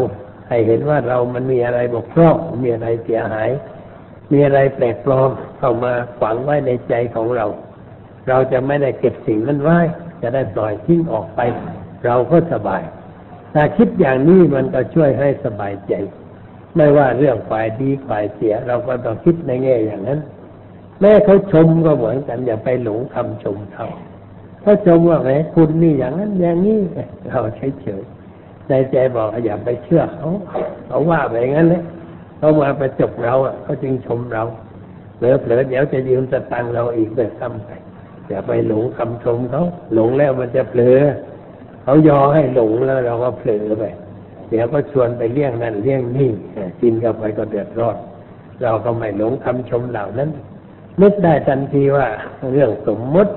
[0.48, 3.50] ให้เห็นว่าเรามันมีอะไรบกพร่องมีอะไรเสียหาย
[4.32, 7.46] มีอะไรแปลกปลอมเข้ามาฝังไว้ในใจของเรา
[8.28, 9.78] เราจะไม่ได้เก็บสิ่งนั้นไว้
[10.22, 11.40] จะได้ปล่อยทิ้งออกไป
[12.06, 12.82] เราก็สบาย
[13.54, 15.92] ถ้าคิดอย่างนี้มันก็ช่วยให้สบายใจ
[16.76, 20.20] ไม่ว่าเรื่องฝ่ายดีฝ่ายเสีย เราก็ต้องคิดในแง่อย่างนั้น
[21.00, 23.86] แม่เขาชมก็เหมือนกัน อย่าไปหลงคำชมเขา
[24.62, 26.78] เขาชมว่าไงคุณนี่อย่างนั้นอย่างนี้
[27.28, 28.02] เราเฉยเฉย
[28.66, 30.30] ใจใจบอกอย่าไปเชื่อเขา
[30.86, 31.82] เขาว่าไปงั้นเลย
[32.38, 34.44] เขามาประจบเราอะเขาจึงชมเรา
[35.16, 37.70] เผลอเผลอเดี๋ยวจะยืมสตังเราอีกเลยซ้ำไป
[38.28, 39.64] อย่าไปหลงคำชมเขา
[39.94, 40.98] หลงแล้วมันจะเผลอ
[41.82, 43.84] เขายอให้หลงแล้วเราก็เผลอไป
[44.50, 46.30] เดี๋ยวก็ชวนไปเลี้ยงนั่นเลี้ยงนี่
[46.80, 47.96] กินกับไปก็เดือดร้อน
[48.62, 50.30] เราก็ไม่หลงคำชมเหล่านั้น
[51.02, 52.08] นึกได้ทันทีว่า
[52.52, 53.32] เรื่องสมมติ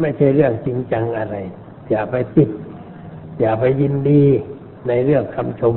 [0.00, 1.36] ไม่ใช่เรื่องจริงจังอะไร
[1.90, 2.50] อย่าไปติด
[3.40, 4.24] อย่าไปยินดี
[4.88, 5.74] ในเรื่องคำชม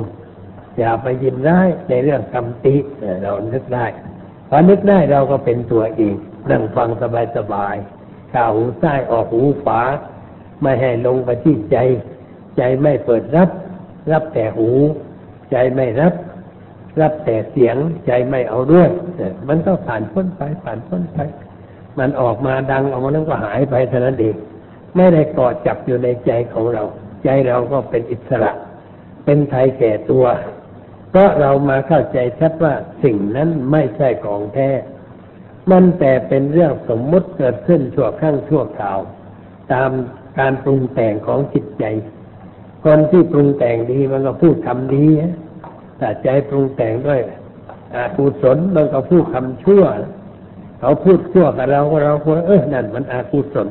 [0.78, 2.76] อย่าไปยินร้ายในเรื่องคำติ
[3.22, 3.86] เรานึกได้
[4.48, 6.14] พอนึกได้เราก็เป็นตัวเอง
[6.50, 6.88] นั่งฟัง
[7.36, 9.82] สบายๆข้าหูซ้ายออกหูขวา
[10.62, 11.76] ไม่ให้ลงไปที่ใจ
[12.56, 13.50] ใจไม่เปิดรับ
[14.12, 14.70] รับแต่หู
[15.50, 16.12] ใจไม่รับ
[17.00, 17.76] รับแต่เสียง
[18.06, 18.88] ใจไม่เอาด้วย
[19.48, 21.18] มันก็ผ่านพ้นไปผ่านพ้นไป
[21.98, 24.36] มันออกมาดังออกมาแล้วก็หายไปเท่านั้นเอง
[24.96, 26.84] ไม่ได้กอดจับอยู่ในใจของเรา
[27.24, 28.52] ใจเราก็เป็นอิสระ
[29.24, 30.24] เป็นไทยแก่ตัว
[31.10, 32.74] เพราะเรามาเข้าใจชัดว่า
[33.04, 34.70] สิ่งนั้นไม่ใช่ของแท้
[35.70, 38.98] มันแต่เป็นเรื่องสมมุติเกิดขึ้นชั่วครั้งชั่วคราว
[39.72, 39.90] ตาม
[40.38, 41.84] การปรุงแต่งของจิตใจ
[42.84, 45.34] คนที่ปรุงแต่งดีมันก็พูดคำดีนะ
[45.98, 47.20] แต่ใจปรุงแต่งด้วย
[47.94, 49.84] อกุศลมันก็พูดคำชั่ว
[50.80, 53.68] เขาพูดชั่วกับเราเราก็เออนั่นมันอากุศล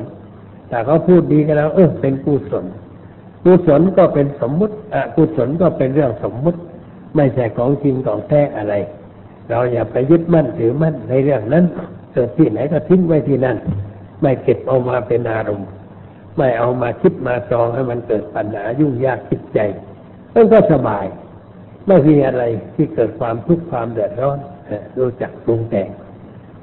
[0.68, 2.64] แต่เขาพูดดีกับเราเออเป็นกุศล
[3.44, 6.58] กุศลก็เป็นสมมุติอกุศลก็เป็นเรื่องสมมุติ
[7.16, 8.74] ไม่ใช่ของจริงของแท้อะไร
[9.50, 11.64] เราอย่าไปยึดมั่นถือมั่นในเรื่องนั้น
[12.12, 13.56] เกิดที่ไหนก็ทิ้งไว้ที่นั่น
[14.22, 15.68] ไม่เก็บเอามาเป็นอารมณ์
[16.36, 19.58] ไม่เอามาคิดมาจองให้มันเกิดปัญหายุ่งยากจิตใจ
[20.34, 21.04] มันก็สบาย
[21.86, 22.42] ไม่มีอะไร
[22.74, 24.38] ที่เกิดความทุกข์ความเดือดร้อน
[24.98, 25.88] รู้จักปรุงแต่ง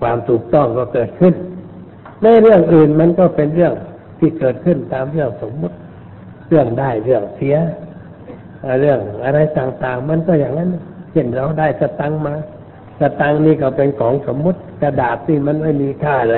[0.02, 1.34] ความถูกต้องก็เกิดขึ้น
[2.24, 3.74] ในเรื่องอื่นมันก็เป็นเรื่อง
[4.20, 5.76] ที่เกิดขึ้นตามเรื่องสมมุติ
[6.50, 7.58] เรื่องได้เรื่องเสีย
[8.82, 10.70] เรื่องอะไรต่างๆ มันก็อย่างนั้น
[11.12, 12.34] เช่นเราได้สตังมา
[13.00, 16.38] สตังนี่ก็เป็นของสมมุติ กระดาษที่มันไม่มีค่าอะไร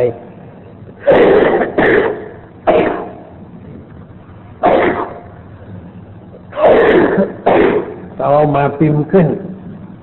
[8.25, 9.27] เอามาพิมพ์ขึ้น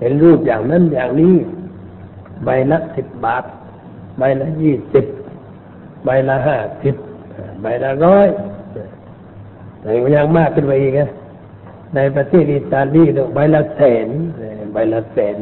[0.01, 1.35] เห็นรูปอย่างนั้นอย่างนี้
[2.45, 3.45] ใบละสิบบาท
[4.19, 5.07] ใบละยี่สิบ
[6.05, 6.95] ใบละห้าสิบ
[7.63, 8.29] ใบละร้อย
[9.81, 11.11] แต่ยังมากขึ้นไปอีกนะ
[11.95, 14.09] ในประเทศอิตาลีเนี่ยใบละแสน
[14.73, 15.37] ใบละแสน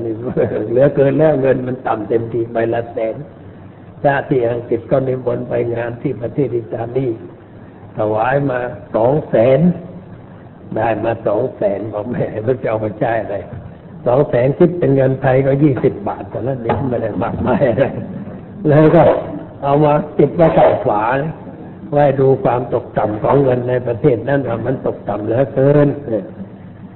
[0.70, 3.14] เหลือเกินแล้วเงินมันต่ำเต็มทีใบละแสน
[4.04, 7.08] ชาติอังกฤษก็นิมนต์ไปงานที่ประเทศอิตาลี
[7.96, 8.60] ถวายมา
[8.94, 9.60] สองแสน
[10.76, 13.36] ได้มาสองแสนบอกแม่ไม่จะเอาไปใช้อะไร
[14.06, 17.86] สองแสนคิดเป็นเงินไทยก็ยี่สิบบาทแต่นั้นเด็กไม่ได้มากมายอะไร
[18.68, 19.02] แล้วก็
[19.62, 21.02] เอามาติดไว้กับฝา
[21.92, 25.88] ไว้ดูความตกต่ำของเงินในประเทศนั้นว่ามันตกต่ำเหลือเกิน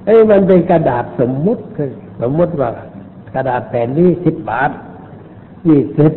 [0.05, 1.89] เอ้มันเป็นกระดาษสมมุติคือ
[2.21, 2.69] สมมุติว่า
[3.35, 4.71] กระดาษแผ่นนี้สิบบาท
[5.67, 6.13] ยี่สิบ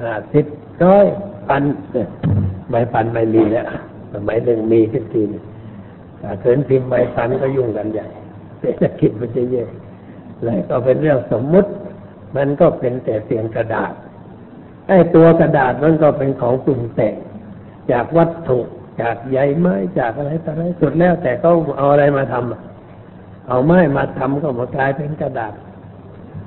[0.00, 0.44] ห้าสิบ
[0.84, 1.06] ร้อย
[1.48, 1.62] พัน
[2.70, 3.66] ใบพันไม่มีแล้ว
[4.12, 5.42] สมัยหนึ่งมีขึ้นทีนึง
[6.26, 8.06] ถ้าเขินพิมพ์ใบพันก็ยุ่งกันใหญ่
[8.60, 9.64] เศรษฐกิจมันจะแย่
[10.44, 11.70] เลยก็เป็นเรื่องสมมุติ
[12.36, 13.92] มันก็เป็นแต่เสียงกระดาษ
[14.88, 17.14] ไอ้ตัวกระดาษมันก็เป็นของปรุงแต่ง
[17.90, 18.58] จากวัตถุ
[19.00, 25.54] จากใยไม้จากอะไรต่ออะไรสุดแล้วแต่เขาเอาอะไรมาทำเอาไม้มาทำก็มากลายเป็นกระดาษ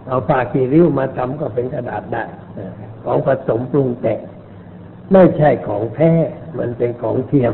[0.08, 2.24] เอาปากีริ้วมาทำก็เป็นกระดาษได้
[3.04, 4.20] ของผสมปรุงแต่ง
[5.14, 6.12] ไม่ใช่ของแท้
[6.58, 7.54] มันเป็นของเทียม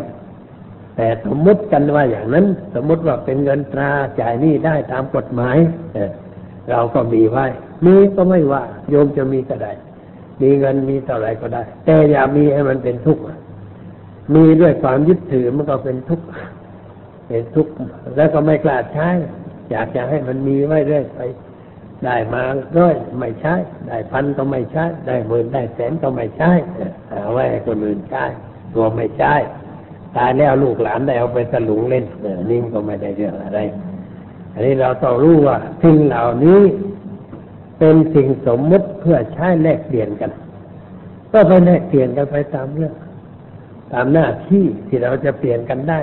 [0.96, 3.90] แต่สมมติกันว่าอย่างนั้น สมมติว่าเป็นเงินตรา
[4.20, 5.58] จ่ายหนี้ได้ตามกฎหมาย
[6.70, 7.46] เราก็มีไว้
[7.86, 9.72] มีก็ไม่ว่า โยมจะมีก็ได้
[10.42, 13.24] มีเงินมีเท่าไรก็ได้ แต่อย่ามีให้มันเป็นทุกข์
[14.36, 16.26] มีด้วยความยึดถือมันก็เป็นทุกข์
[17.28, 17.74] เป็นทุกข์
[18.16, 19.10] แล้วก็ไม่กล้าใช้
[19.72, 21.20] อยากจะให้มันมีไว้เรื่อยไป
[22.04, 22.44] ได้มา
[22.78, 23.56] ร้อยไม่ใช้
[23.88, 26.52] ได้พันก็ไม่ใช้ได้หมื่นได้แสนก็ไม่ใช้
[27.10, 28.24] เอาไว้คนอื่นใช้
[28.74, 29.34] ตัวไม่ใช้
[30.16, 32.06] ตายแล้วลูกหลานได้เอาไปสลุงเล่น
[32.50, 33.60] นี่ก็ไม่ได้เรื่องอะไร
[34.54, 36.62] อันนี้เราต้องรู้ว่าสิ่งเหล่านี้
[37.80, 40.32] เป็นสิ่งสมมุติเพื่อใช้แลกเปลี่ยนกัน
[41.32, 42.94] ก็ไปแลกเปลี่ยนกันไปตามเรื่อง
[43.94, 46.00] ตามหน้าที่ที่เราจะเปลี่ยนกันได้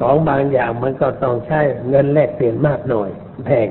[0.00, 3.08] ของบางอย่างมันก็ต้องใช้เงินแลกเปลี่ยนมากหน่อย
[3.46, 3.68] แพง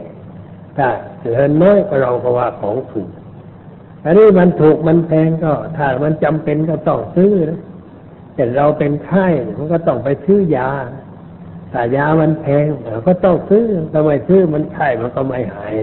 [0.78, 0.88] ถ้า
[1.34, 3.10] เงินน้อยก็เราก็ว่าของถูก
[4.04, 7.60] อันนี้มันถูกมันแพงก็ถ้ามันจำเป็นก็ต้องซื้อนะ
[8.38, 9.28] แต่เราเป็นไข้
[9.58, 10.70] มันก็ต้องไปซื้อยา
[11.72, 15.74] ถ้ายามันแพงเราก็ต้องซื้อทำไมซื้อมันไข้มันก็ไม่หาย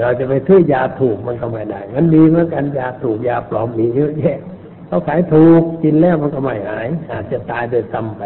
[0.00, 4.38] เราจะไปซื้อยาถูกมันก็ไม่ได้มันดีเหมือนกันยาถูกยาปลอมมีเยอะแยะ
[4.86, 8.22] เขาขายถูกกินแล้วมันก็ไม่หาย อาจจะตายโดยซ้ำไป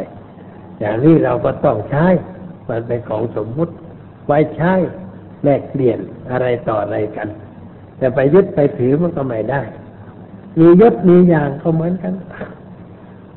[0.81, 2.07] อย่างนี้เราก็ต้องใช้
[2.69, 3.75] มันเป็นของสมมุติ
[4.27, 4.73] ไว้ใช้
[5.45, 5.99] แลกเปลี่ยน
[6.31, 7.29] อะไรต่ออะไรกัน
[7.99, 9.63] แต่ไปยึดไปถือมันก็ไม่ได้
[10.59, 12.13] มียศมีอย่างก็เหมือนกัน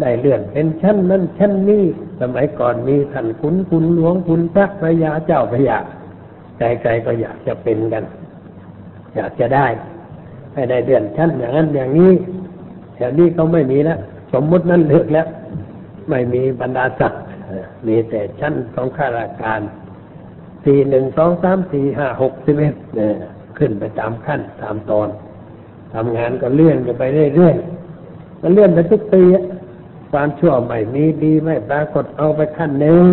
[0.02, 1.84] ได้เลื่อนเป็นชั้นนั้นชั้นนี้
[2.22, 5.78] สมัยก่อนมีท่านคุณคุณหลวงคุณพระพระยาเจ้าพระยา
[6.58, 8.04] ใครๆก็อยากจะเป็นกัน
[9.16, 9.68] อยากจะได้
[10.54, 12.12] ให้ได้เดือนชั้นอย่างนั้นอย่างนี้
[12.96, 14.00] แถวนี้เขาไม่มีแล้ว
[14.34, 15.28] สมมุตินั้นเลือกแล้ว
[16.10, 17.22] ไม่มีบรรดาศักดิ์
[17.88, 19.62] มีแต่ชั้นของข้าราชการ
[20.64, 23.14] สี่หนึ่งสองสามสี่ห้าหกสิบเอ็ดเนี่ย
[23.58, 25.10] ขึ้นไปตามขั้นตามตอน
[25.94, 27.04] ทำงานก็เลื่อนกันไป
[27.36, 29.22] เรื่อยๆมันเลื่อนไปทุกปี
[30.14, 33.04] ความชั่วไม่มีดีไม่ปรากฏเอาไปขั้นหนึ่ง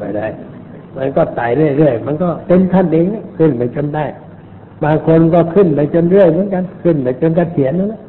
[0.00, 0.26] ไปได้
[0.96, 3.06] มันก็ไต่เรื่อยๆมันก็เป็นขั้นเอง
[3.38, 4.06] ขึ้นไปจนได้
[4.84, 8.00] บางคนก็ขึ้นไปจนเรื่อยเหมือนกัน ขึ้นไปจนกระเถียนนั่นแหละ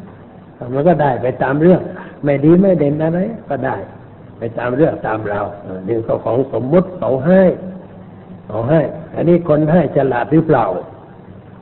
[0.74, 1.82] มันก็ได้ไปตามเรื่อง
[2.24, 3.76] ไม่ดีไม่เด่นอะไรก็ได้
[4.38, 5.42] ไปตามเรื่องตามเรา
[5.88, 7.42] นี่ก็ของสมมุติเขาให้
[8.48, 8.82] เขาให้
[9.16, 10.66] อันนี้คนให้ฉลาดหรือเปล่า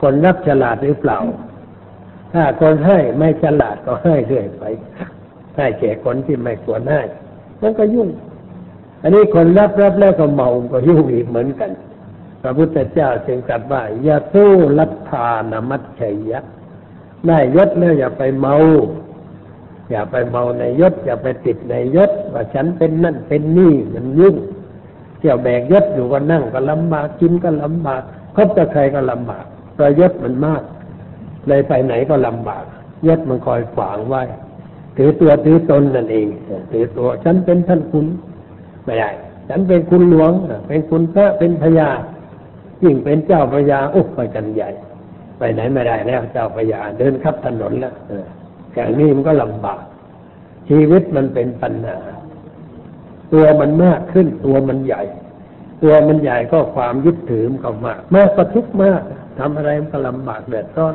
[0.00, 1.18] คนรับฉลาดหรือเปล่า
[2.32, 4.64] ถ้าคนให้ไม่ฉลาดก็ให้เรื่อยไป
[5.60, 7.02] ให้แก่คนที่ไม่ควรให้
[7.62, 8.08] มันก็ยุ่ง
[9.02, 11.70] อันนี้คนรับรับแล้วก็เมาก็ยุ่งอีกเหมือนกัน
[12.42, 16.40] พระพุทธเจ้าจึงตรัสว่าอย่าสู้รัทธานมัตชัยยะ
[17.26, 18.54] ได้ยศแล้วอย่าไปเมา
[19.90, 24.36] อย่าไปเมาในยศ อย่าไปติดในยศ ว่าฉันเป็นนั่นเป็นนี่มันยุ่ง
[25.18, 28.02] เที่ยวแบกยศอยู่ก็นั่งก็ลำบากกินก็ลำบาก
[28.36, 29.44] คบกับใครก็ลำบาก
[29.74, 30.62] เพราะยศมันมาก
[31.48, 32.64] เลยไปไหนก็ลำบาก
[33.06, 34.22] ยศมันคอยขวางไว้
[34.96, 36.26] ถือตัวถือตนนั่นเอง
[36.72, 38.06] ถือตัว ฉันเป็นท่านคุณ
[38.84, 39.10] ไม่ได้
[39.48, 40.32] ฉันเป็นคุณหลวง
[40.68, 41.88] เป็นคุณพระเป็นพญา
[42.82, 44.70] ยิ่งเป็นเจ้าพญาโอุปไปกันใหญ่
[45.38, 47.94] ไปไหนไม่ได้แล้ว เจ้าพญาเดินขับถนนแล้ว
[48.74, 49.82] อย่างนี้มันก็ลำบาก
[50.68, 51.98] ชีวิตมันเป็นปัญหา
[53.32, 55.02] ตัวมันมากขึ้น ตัวมันใหญ่
[55.82, 59.02] ตัวมันใหญ่ก็ความยึดถือมันก็มากมากก็ทุกข์มาก
[59.38, 60.94] ทำอะไรมันก็ลำบากเดือดร้อน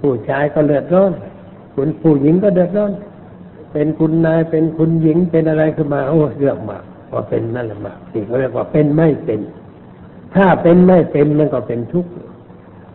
[0.00, 1.12] ผู้ชายก็เดือดร้อน
[1.78, 2.92] คุณผู้หญิงก็เดือดร้อน
[3.72, 9.40] เป็นคุณนายเป็นคุณหญิงเป็นอะไรขึ้นมาโอ้เรื่องมากพอเป็นนั่นแหละมากสิ่งเรียกว่าเป็นไม่เป็น
[10.34, 12.10] ถ้าเป็นไม่เป็นมันก็เป็นทุกข์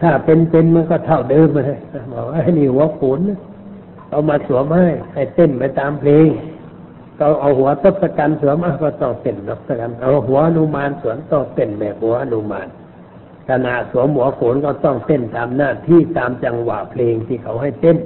[0.01, 1.79] ถ้าเป็นเป็นมันก็เท่าเดิมเลย
[2.11, 3.19] บอกว่าให้นี่หัวโขน
[4.09, 6.27] เอามาสวมให้ให้เต้นไปตามเพลง
[7.17, 12.67] ก็เอาหัวทศกัณฐ์สวมก็ต้องเต้นทศกัณฐ์เอาหัวนุมานสวนต้องเต้นแบบหัวนุมาน
[13.49, 17.97] ขณะสวมหัวโขนก็ต้องเต้นตามหน้าที่ตามจังหวะเพลงที่เขาให้เต้น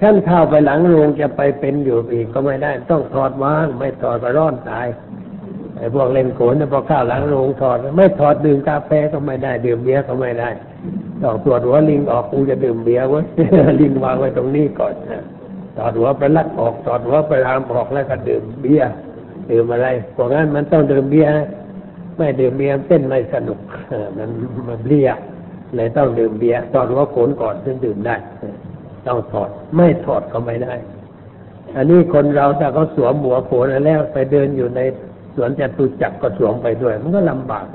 [0.00, 4.86] ขั้นเข้าไปหลังโรงจะไปเป็นอยู่อีกก็ไม่ได้ ต้องถอดว่าง ไม่ถอดก็ร้อนตาย
[5.76, 10.50] ไอ้พวกเล่นโขนพอเข้าหลังโรงถอด ไม่ถอดดื่มกาแฟก็ไม่ได้ ดื่มเบียร์ก็ไม่ได้
[11.22, 13.20] ต้องตรวจหัวลิงออกกูจะดื่มเบียร์ไว้
[13.80, 14.94] ลิงวางไว้ตรงนี้ก่อน
[15.76, 18.90] ถอดหัวไปลัดออกถอดหัวไปรามออกแล้วก็ดื่มเบียร์
[19.50, 21.32] ดื่มอะไรพวกนั้นมันต้องดื่มเบียร์
[22.16, 23.58] ไม่ดื่มเบียร์เต้นไม่สนุก
[24.16, 24.30] มัน
[24.68, 25.14] มันเบียร์
[25.76, 28.16] เลยต้องดื่มเบียร์ถอดหัวโขนก่อนถึงดื่มได้
[29.06, 30.74] ต้องถอด ไม่ถอดก็ไม่ได้
[31.76, 34.80] อันนี้คนเราถ้าเขาสวมหัวโขนแล้วไปเดินอยู่ใน
[35.34, 37.66] สวนจตุจักรก็สวมไปด้วย มันก็ลำบาก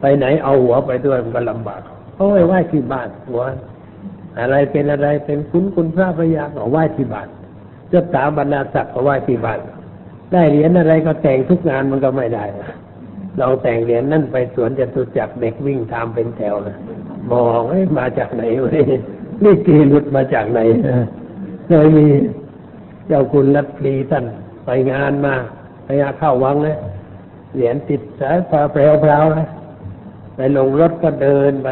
[0.00, 1.80] ไปไหนเอาหัวไปด้วยมันก็ลำบาก
[2.14, 3.42] เขาไว้ไหว้ที่บ้านหัว
[4.38, 7.28] อะไรเป็นอะไรเป็นคุณคุณพระพยาก็ไหว้ที่บ้าน
[7.88, 9.60] เจ้าสาบรรณาศักดิ์ก็ไหว้ที่บ้าน
[10.32, 12.44] ได้เหรียญอะไรก็แต่งทุกงานมันก็ไม่ได้
[13.38, 16.76] เราแต่งเหรียญนั่นไปสวนจตุจักรเด็กวิ่งตามเป็นแถวนะ
[17.30, 17.62] มอง
[17.98, 18.70] มาจากไหนวะ
[19.44, 20.60] นี่กีหลุดมาจากไหน
[21.66, 22.06] เคยมี
[23.06, 24.24] เจ้าคุณรัตรีท่าน
[24.64, 25.34] ไปงานมา
[25.86, 26.76] พยาเข้าวังเลย
[27.54, 29.46] เหรียญติดสายฟ้าเปลวเปล่าเลย
[30.36, 31.68] ไปลงรถก็เดินไป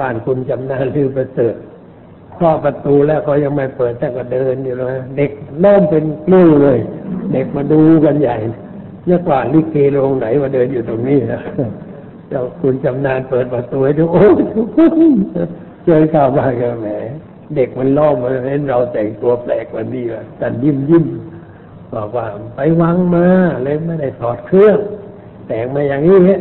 [0.00, 1.54] บ้านคุณจำนาลือประเสริฐ
[2.38, 6.78] ข้อประตูแล้วเขายังไม่เปิดแต่ก็เดินอยู่เลยเด็กเริ่มเป็นกลื้เลย
[7.32, 8.36] เด็กมาดูกันใหญ่
[9.06, 11.40] เยอะกว่าลิเกโรงไหนมาเดินอยู่ตรงนี้นะ
[12.28, 14.26] เจ้าคุณจำนานเปิดประตูให้ดูโอ้
[15.84, 16.88] เจอข้าวมากันแหม
[17.56, 21.04] เด็กมันล่อมาเห็นเราแต่งตัวแปลกว่านี้ละแต่ยิ้มยิ้ม
[21.94, 22.26] บอกว่า
[22.56, 23.26] ไปวังมา
[23.64, 24.78] เลยไม่ได้ถอดเครื่อง
[25.46, 26.40] แต่งมาอย่างนี้เนี่ย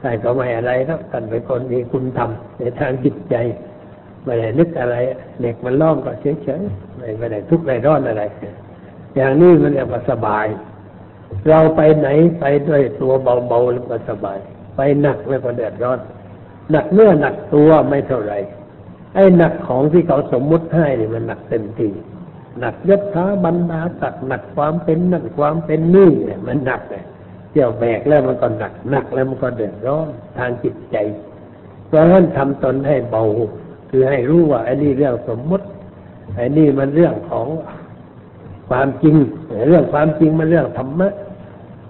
[0.00, 3.34] แต่ก็ไม่อะไรครับกันเป็นคนมีคุณธรรมในทางจิตใจ
[4.24, 4.96] ไม่ได้นึกอะไร
[5.42, 8.24] เด็กมันล่อมก็เฉยๆไม่ได้ทุกข์ไม่ร้อนอะไร
[9.16, 10.46] อย่างนี้มันเรียกว่าสบาย
[11.48, 12.08] เราไปไหน
[12.40, 14.38] ไปด้วยตัวเบาๆแล้วก็สบาย
[14.76, 15.98] ไปหนักแล้วก็เดือดร้อน
[16.70, 18.34] หนักเนื้อหนักตัวไม่เท่าไร
[19.14, 21.90] ไอ้หนักของที่เขาสมมุติให้นี่มันหนักเต็มที่
[22.60, 27.04] หนักยศถาบรรดาศักดิ์หนักความเป็นนั่นความเป็นนี่เนี่ยมันหนักเลย
[27.50, 30.08] เที่ยวแบกแล้วมันก็หนักหนักแล้วมันก็เดือดร้อน
[30.38, 30.96] ทางจิตใจ
[31.88, 33.24] เพราะฉะนั้นทำตนให้เบา
[33.90, 35.66] คือให้รู้ว่าไอ้นี่เรื่องสมมุติ
[36.36, 37.46] ไอ้นี่มันเรื่องของ
[38.68, 39.16] ความจริง
[39.68, 41.12] เรื่องความจริงมันเรื่องธรรมะ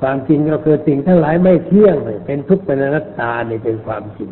[0.00, 1.96] ความจริงก็คือสิ่งทั้งหลายไม่เที่ยง
[2.26, 4.30] เป็นทุกข์เป็นอนัตตาเนี่เป็นความจริง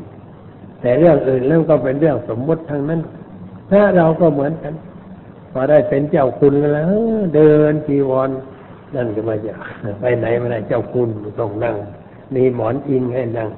[0.82, 3.00] แต่เรื่องอื่นเรื่องก็เป็นเรื่องสมมุติทั้งนั้น
[3.70, 4.74] ถ้าเราก็เหมือนกัน
[5.52, 6.92] พอได้เป็นเจ้าคุณแล้ว
[7.34, 8.30] เดินจีวร
[8.94, 9.58] นั่นก็มาจาก
[10.00, 11.08] ไปไหนไมาไหนเจ้าคุณ
[11.40, 11.76] ต้องนั่ง
[12.34, 13.48] มีหมอนอิงให้นั่ง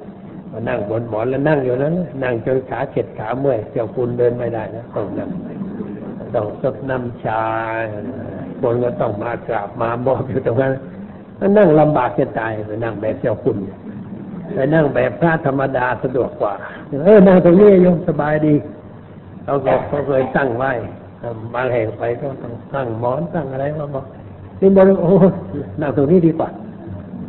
[0.51, 5.29] มานั่งบนหมอนแล้วนั่งอยู่นั้นนั่งจนขาเข็ดขาเมื่อยเจ้าคุณเดินไม่ได้นะต้องนั่ง
[6.35, 7.41] ต้องซดน้ำชา
[8.61, 10.73] คนก็ต้องมากราบมาบอกอยู่ตรงนั้น
[11.57, 13.57] นั่งลำบากจะตายไปนั่งแบบเจ้าคุณ
[14.53, 16.53] ไปนั่งแบบพระธรรมดาสะดวกกว่า
[17.03, 18.55] เออนั่งตรงนี้โยมสบายดี
[19.43, 20.71] เขาก็เขาเคยตั้งไว้
[21.53, 24.05] บางแห่งไปก็ต้องตั้งหมอนตั้งอะไรมาบอก
[24.59, 25.11] นี่บอกโอ้
[25.81, 26.49] นั่งตรงนี้ดีกว่า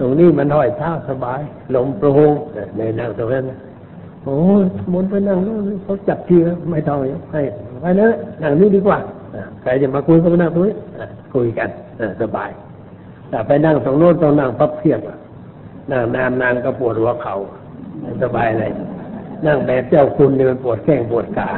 [0.00, 1.40] ตรงนี้มันห้อยเท้าสบาย
[1.74, 2.32] ลมโปร่ง
[2.76, 3.44] เลยนั่งตรงนั้น
[4.24, 4.36] โอ้
[4.92, 5.38] มนไปนั่ง
[5.82, 6.36] เขาจับที
[6.70, 6.98] ไม่ต้อง
[7.32, 7.40] ให้
[7.80, 8.12] ไปเนอะ
[8.42, 8.98] นั่งนี้ดีกว่า
[9.62, 10.74] ใครจะมาคุยก็มานั่งตรงนี้
[11.34, 11.68] คุยกัน
[12.22, 12.50] สบาย
[13.30, 15.00] แต่ไปนั่งตรงโน้นต้องนั่งพับเพียบ
[15.90, 18.72] นั่งนานนานก็ปวดหัวเขา่าสบายเลย
[19.46, 21.48] นั่งแบบเจ้าคุณเนี่ยมันปวดแข้งปวดขา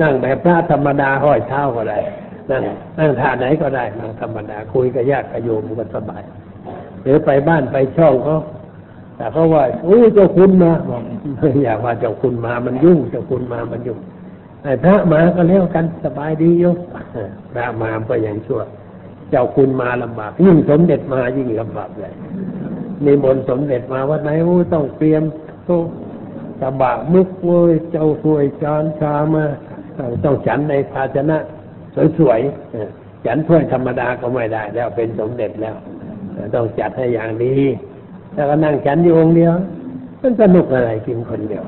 [0.00, 1.98] นั่งแบบพระธรรมดาห้อยเท้าก็ได้
[2.50, 2.62] นั่ง
[2.98, 6.22] นั่งท่าไหนก็ได้นั่งธรรมดาคุยกับญาติกับโยมก็สบาย
[7.02, 8.38] หรือไปบ้านไปช่องเขา
[9.16, 11.02] แต่เขาว่าโอ้เจ้าคุณมาบอก
[11.64, 13.98] อยากว่าเจ้าคุณมามันยุ่ง เจ้าคุณมามันยุ่ง
[14.62, 16.76] ไอ้พระมาก็เลี้ยวกันสบายดีโยม
[17.52, 18.60] พระมาก็ยังชั่ว
[19.30, 22.12] เจ้าคุณมาลำบากยิ่งสมเด็จมายิ่งลำบากเลย
[23.06, 25.22] นิมนต์สมเด็จมาวัดไหนโอ้ต้องเตรียม
[25.66, 25.84] โต๊ะ
[26.60, 29.44] กระบะมึกเว้ยเจ้าถวยจานชามา
[30.24, 31.38] ต้องฉันในภาชนะ
[32.18, 35.76] สวยๆฉันถ้วยธรรมดาก็ไม่ได้ แล้วเป็นสมเด็จแล้ว
[36.54, 37.54] ต้องจัดให้อย่างดี
[38.34, 39.54] แล้วก็นั่งฉันอยู่องค์เดียว
[40.20, 41.64] มันสนุกอะไรกินคนเดียว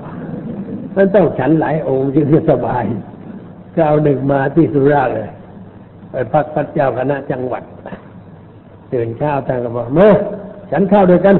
[0.96, 2.84] มันต้องฉันหลายองค์จึงจะสบาย
[3.74, 5.30] ก็เอาหนึ่งมาที่สุราษฎร์เลย
[6.10, 7.62] ไปพักพระเจ้าคณะจังหวัด
[8.92, 10.12] ตื่นเช้าท่านก็บอกเมื่อ
[10.76, 11.36] ฉันข้าวด้วยกัน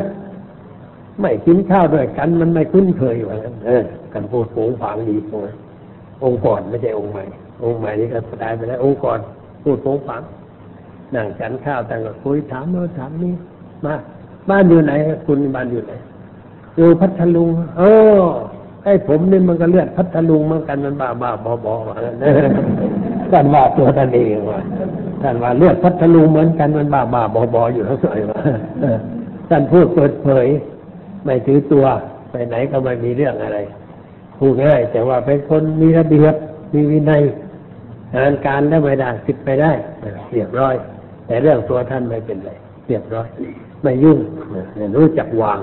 [1.20, 5.56] ไม่กินข้าวด้วยกัน มันไม่คุ้นเคยว่างั้นเออกันพูดโผงผางดีตรงนั้น
[6.22, 7.24] องค์ก่อนไม่ใช่องค์ใหม่
[7.64, 9.18] องค์ใหม่นี่ก็ตายไปแล้ว องค์ก่อน
[9.62, 10.22] พูดโผงผาง
[11.14, 13.32] นั่งฉันข้าวแต่ก็คุยถามโน้นถามนี่
[13.84, 13.94] มา
[14.50, 14.92] บ้านอยู่ไหน
[15.26, 15.92] คุณบ้านอยู่ไหน
[16.76, 17.82] อยู่พัทลุงเอ
[18.18, 18.20] อ
[18.84, 22.16] ไอ้ผมนี่มันก็เลือดพัทลุงเหมือนกันมันบ้าบ้าบอบอว่างั้น
[23.32, 24.60] ท่านว่าตัวท่านเองว่า
[25.22, 28.40] ท่านว่าเลือดพัทลุงเหมือนกันมันบ้าบ้าบอบออยู่ทั้งสอยว่า
[29.48, 30.46] ท่านพูดเปิดเผย
[31.24, 31.86] ไม่ถือตัว
[32.30, 33.58] ไปไหนก็ไม่มีเรื่องอะไร
[34.38, 36.34] พูดง่าย แต่ว่าเป็นคนมีระเบียบ
[36.74, 37.22] มีวินัย
[38.16, 39.72] งานการได้ไม่ได้สิบไปได้
[40.32, 40.74] เรียบร้อย
[41.26, 42.50] แต่เรื่องตัวท่านไม่เป็นไร
[42.88, 43.28] เรียบร้อย
[43.82, 44.18] ไม่ยุ่ง
[44.96, 45.58] รู้จักวาง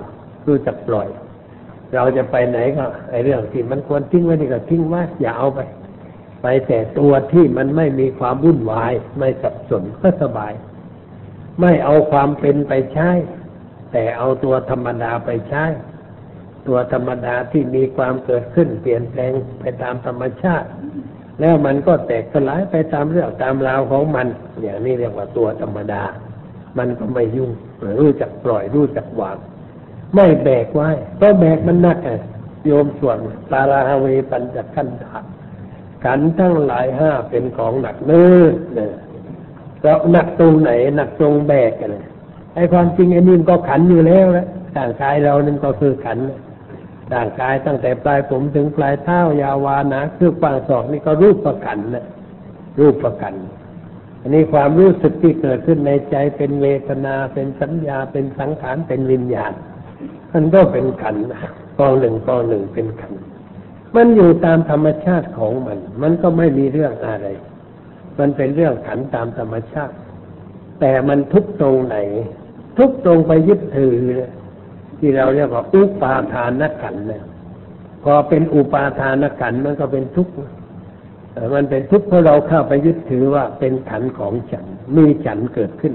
[0.48, 1.08] รู้จักปล่อย
[1.96, 5.60] เราจะไปไหนก็ไอเรื่องที่มันควรทิ้งไว้นี่ก็ทิ้งไว้อย่าเอาไป
[6.42, 10.54] ไปแต่ตัวที่มันไม่มีความวุ่นวาย ไม่สับสนก็สบาย
[11.60, 13.10] ไม่เอาความเป็นไปใช้
[13.92, 15.66] แต่เอาตัวธรรมดาไปใช้
[16.68, 20.68] ตัวธรรมดาที่มีความเกิดขึ้นเปลี่ยนแปลงไปตามธรรมชาติ
[21.40, 24.28] แล้วมันก็แตกสลายไปตามเรื่องตามราวของมัน
[24.62, 26.04] อย่างนี้เรียกว่าตัวธรรมดา
[26.78, 27.52] มันก็ไม่ยุ่ง
[28.00, 29.38] รู้จักปล่อยรู้จักวาง
[30.16, 32.10] ไม่แบกไว้เพราะแบกมันหนักไง
[32.66, 33.18] โยมส่วน
[33.52, 35.20] ปาราฮเวปัญจขันธะ
[36.04, 38.38] ขันทั้งหลายห้าเป็นของหนักเนื้อ
[38.76, 38.92] เนี่ย
[39.82, 42.06] เราหนักตรงไหนหนักตรงแบกกันเลย
[42.56, 44.48] ไอ้ความจริงไอ้นี่มันก็ขันอยู่แล้วแล้ว
[44.78, 46.18] ร่างกายเรานี่ก็คือขัน
[47.14, 52.06] ร่างกายตั้งแต่ปลายผมถึงปลายเท้ายาวานะคือกว้างศอกนี่ก็รูปประกันนะ
[52.80, 53.34] รูปประกัน
[54.22, 59.54] อันนี้ความรู้สึกที่เกิดขึ้นในใจเป็นเวทนาเป็นสัญญาเป็นสังขารเป็นวิญญาณ
[60.34, 61.16] มันก็เป็นขัน
[61.78, 63.14] กองหนึ่งกองหนึ่งเป็นขัน
[63.96, 67.28] มันอยู่ตามธรรมชาติของมัน มันก็ไม่มีเรื่องอะไร
[68.20, 69.96] มันเป็นเรื่องขันตามธรรมชาติ
[70.80, 71.98] แต่มันทุกตรงไหน
[72.78, 73.94] ทุกตรงไปยึดถือ
[75.00, 77.24] ที่เราเรียกว่าอุปาทานขันเนี่ย
[78.04, 80.34] พอเป็นอุปาทานขันมันก็เป็นทุกข์
[81.54, 84.66] มันเป็นทุกข์เพราะเราเข้าไปยึดถือว่าเป็นขันของฉัน
[84.96, 85.94] มีฉันเกิดขึ้น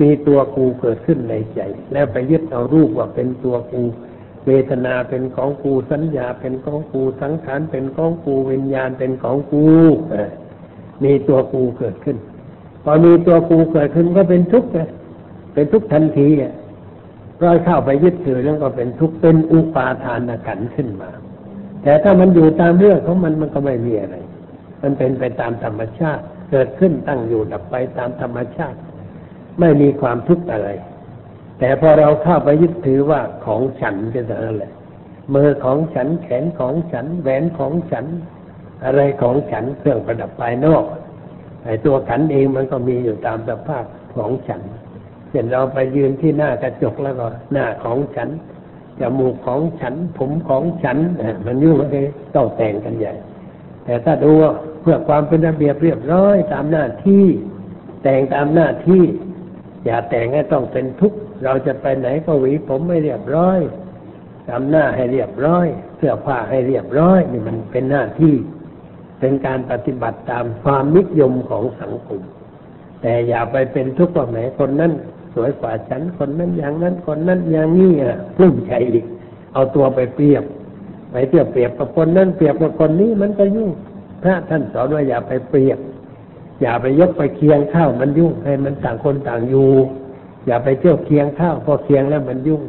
[0.00, 1.60] มีตัวกูเกิดขึ้นในใจ
[1.92, 3.82] แล้วไปยึดเอารูปว่าเป็นตัวกู
[4.46, 9.64] เวทนาเป็นของกูสัญญาเป็นของกูสังขารเป็นของกูวิญญาณเป็นของกู
[11.04, 12.16] มีตัวกูเกิดขึ้น
[12.84, 14.88] พอมีตัวกูเกิดขึ้นก็เป็นทุกข์เลย
[15.54, 16.54] เป็นทุกข์ทันทีอะ
[17.42, 21.10] ร้อยเข้าไปยึดถือแล้วก็เป็นทุกข์เป็นอุปาทานขันขึ้นมา
[21.82, 24.16] แต่ถ้ามันอยู่ตามเรื่องของมันมันก็ไม่มีอะไร
[24.82, 28.78] มันเป็นไปตามธรรมชาติ เกิดขึ้นตั้งอยู่ดับไปตามธรรมชาติ
[29.60, 30.68] ไม่มีความทุกข์อะไร
[31.58, 34.72] แต่พอเราเข้าไปยึดถือว่าของฉันก็เท่านั้นแหละ
[35.34, 38.06] มือของฉันแขนของฉันแหวนของฉัน
[38.84, 40.84] อะไรของฉันเครื่องประดับภายนอก
[41.64, 43.84] ไอ้ตัวขันเองมันก็มีอยู่ตามสภาพ
[44.16, 48.28] ของฉันเช่นเราไปยืนที่หน้ากระจกแล้วก็หน้าของฉัน
[49.00, 50.98] จมูกของฉัน ผมของฉัน
[51.46, 53.14] มันยุ่งเลยต้องแต่งกันใหญ่
[53.84, 54.32] แต่ถ้าดู
[54.80, 57.24] เพื่อความเป็นระเบียบเรียบร้อยตามหน้าที่
[58.02, 59.02] แต่งตามหน้าที่
[59.84, 63.58] อย่าแต่งให้ต้องเป็นทุกข์เราจะไปไหนก็หวีผมไม่เรียบร้อย
[64.48, 65.66] ทำหน้าให้เรียบร้อย
[65.96, 68.34] เสื้อผ้าให้เรียบร้อยนี่มันเป็นหน้าที่
[69.20, 72.20] เป็นการปฏิบัติตามความนิยมของสังคม
[73.02, 74.92] แต่อย่าไปเป็นทุกข์ว่าแหมคนนั้น
[75.34, 79.04] สวยกว่าฉันคนนั้นอย่างนั้นคนนั้นอย่างนี้อะปลุ้มใจอีก
[79.52, 80.44] เอาตัวไปเปรียบ
[81.12, 83.70] ไปเทียบเปรียบกับคนนั้นเปรียบกับคนนี้มันก็ยุ่ง
[84.22, 85.78] พระท่านสอนว่าอย่าไปเปรียบ
[86.60, 89.70] อย่าไปยกไปเคียงข้าวมันยุ่งให้มันต่างคนต่างอยู่
[90.46, 92.62] อย่าไปเที่ยวเคียงข้าวพอเคียงแล้วมันยุ่ง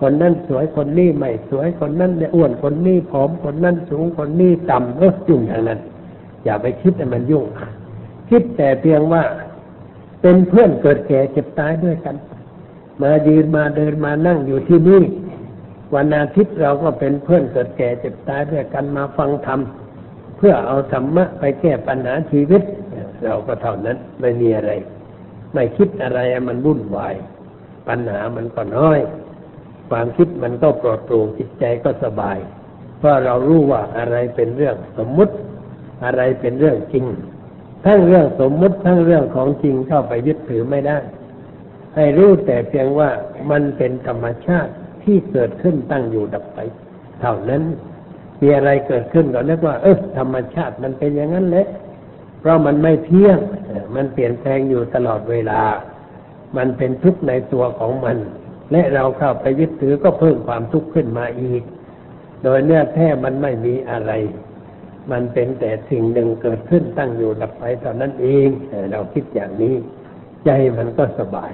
[0.00, 5.80] คนนั้นสวยคนนี้ไม่สวยคนนั้นเนี่ยอ้วนคนนี้ผอมคนนั้นสูงคนนี้ต่ำเออยุ่งอย่างนั้น
[6.44, 7.44] อย่าไปคิดให้มันยุ่ง
[8.30, 9.22] คิดแต่เพียงว่า
[10.22, 12.16] เป็นเพื่อนเกิดแก่เจ็บตายด้วยกัน
[13.02, 15.02] มายืนมาเดินมานั่งอยู่ที่นี่
[15.94, 19.60] วันอาทิตย์เราก็เป็นเพื่อนเกิดแก่เจ็บตายด้วยกันมาฟังธรรม
[20.36, 22.62] เพื่อเอาธรรมะไปแก้ปัญหาชีวิต
[23.24, 24.72] เราก็เท่านั้นไม่มีอะไร
[25.54, 27.14] ไม่คิดอะไรมันวุ่นวาย
[27.88, 28.98] ปัญหามันก็น้อย
[29.90, 32.38] ความคิดมันก็ปลอดโปร่งจิตใจก็สบาย
[32.98, 35.34] เพราะเรารู้ว่าอะไรเป็นเรื่องสมมุติ
[36.04, 37.04] อะไรเป็นเรื่องจริง
[37.86, 40.98] ทั้งเรื่องสมมุติทั้งเรื่องของจริงเข้าไปยึดถือไม่ได้
[41.96, 43.10] ให้รู้แต่เพียงว่า
[43.50, 44.72] มันเป็นธรรมชาติ
[45.04, 46.58] ที่เกิดขึ้นตั้งอยู่ดับไป
[47.20, 47.62] เท่านั้น
[48.40, 51.66] มีอะไรเกิดขึ้นก็เรียกว่า เออธรรมชาติมันเป็นอย่างนั้นแหละ
[52.40, 53.38] เพราะมันไม่เที่ยง
[53.94, 55.60] มันเปลี่ยนแปลงอยู่ตลอดเวลา
[56.56, 58.16] มันเป็นทุกข์ในตัวของมัน
[58.72, 61.62] และเราเข้าไปยึดถือก็เพิ่มความทุกข์ขึ้นมาอีก
[62.42, 64.12] โดยเนื้อแท้มันไม่มีอะไร
[65.10, 68.48] มันเป็นแต่สิ่งหนึ่งเกิดขึ้นตั้งอยู่ดับไปเท่านั้นเอง
[68.90, 69.74] เราคิดอย่างนี้
[70.44, 71.52] ใจมันก็สบาย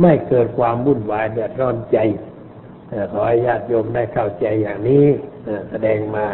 [0.00, 1.98] ไม่เกิดความวุ่นวายเดือดร้อนใจ
[3.12, 5.06] ขอให้ญาติโยมได้เข้าใจอย่างนี้
[5.70, 6.26] แสดงมา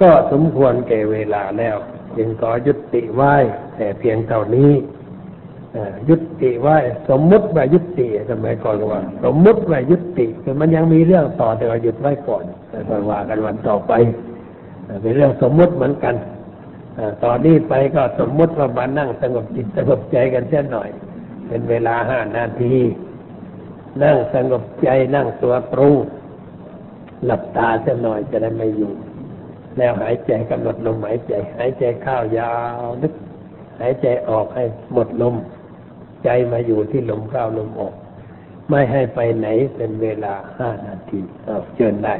[0.00, 1.76] ก็สมควรแก่เวลาแล้ว
[2.16, 3.34] จึงขอยุติไว้
[3.76, 4.72] แต่เพียงเท่านี้
[6.08, 6.78] ยุติไว้
[7.08, 12.44] สมมุติว่ายุติสมัยก่อนว่า สมมุติว่ายุติคือมันยังมีเรื่องต่อแต่ว่าหยุดไว้ก่อน
[12.88, 13.92] แต่ว่ากันวันต่อไป
[15.02, 16.14] เป็นเรื่องสมมุติเหมือนกัน
[17.22, 20.90] ต่อนนี้ไปก็สมมุติว่ามานั่งสงบจิตสงบใจกันเช่นหน่อย
[21.48, 22.74] เป็นเวลาห้านาที
[24.02, 25.94] นั่งสงบใจนั่งตัวตรง
[27.24, 28.92] หลับตาเช่นหน่อยจะได้ไม่อยู่
[29.78, 33.12] แล้วหายใจกำหนดลมหายใจ หายใจเข้ายาวนึก
[33.80, 35.34] หายใจออกให้หมดลม
[36.24, 37.94] ใจมาอยู่ที่ลมเข้าลมออก
[38.70, 42.14] ไม่ให้ไปไหนเป็นเวลาห้านาทีเอาเชิญได้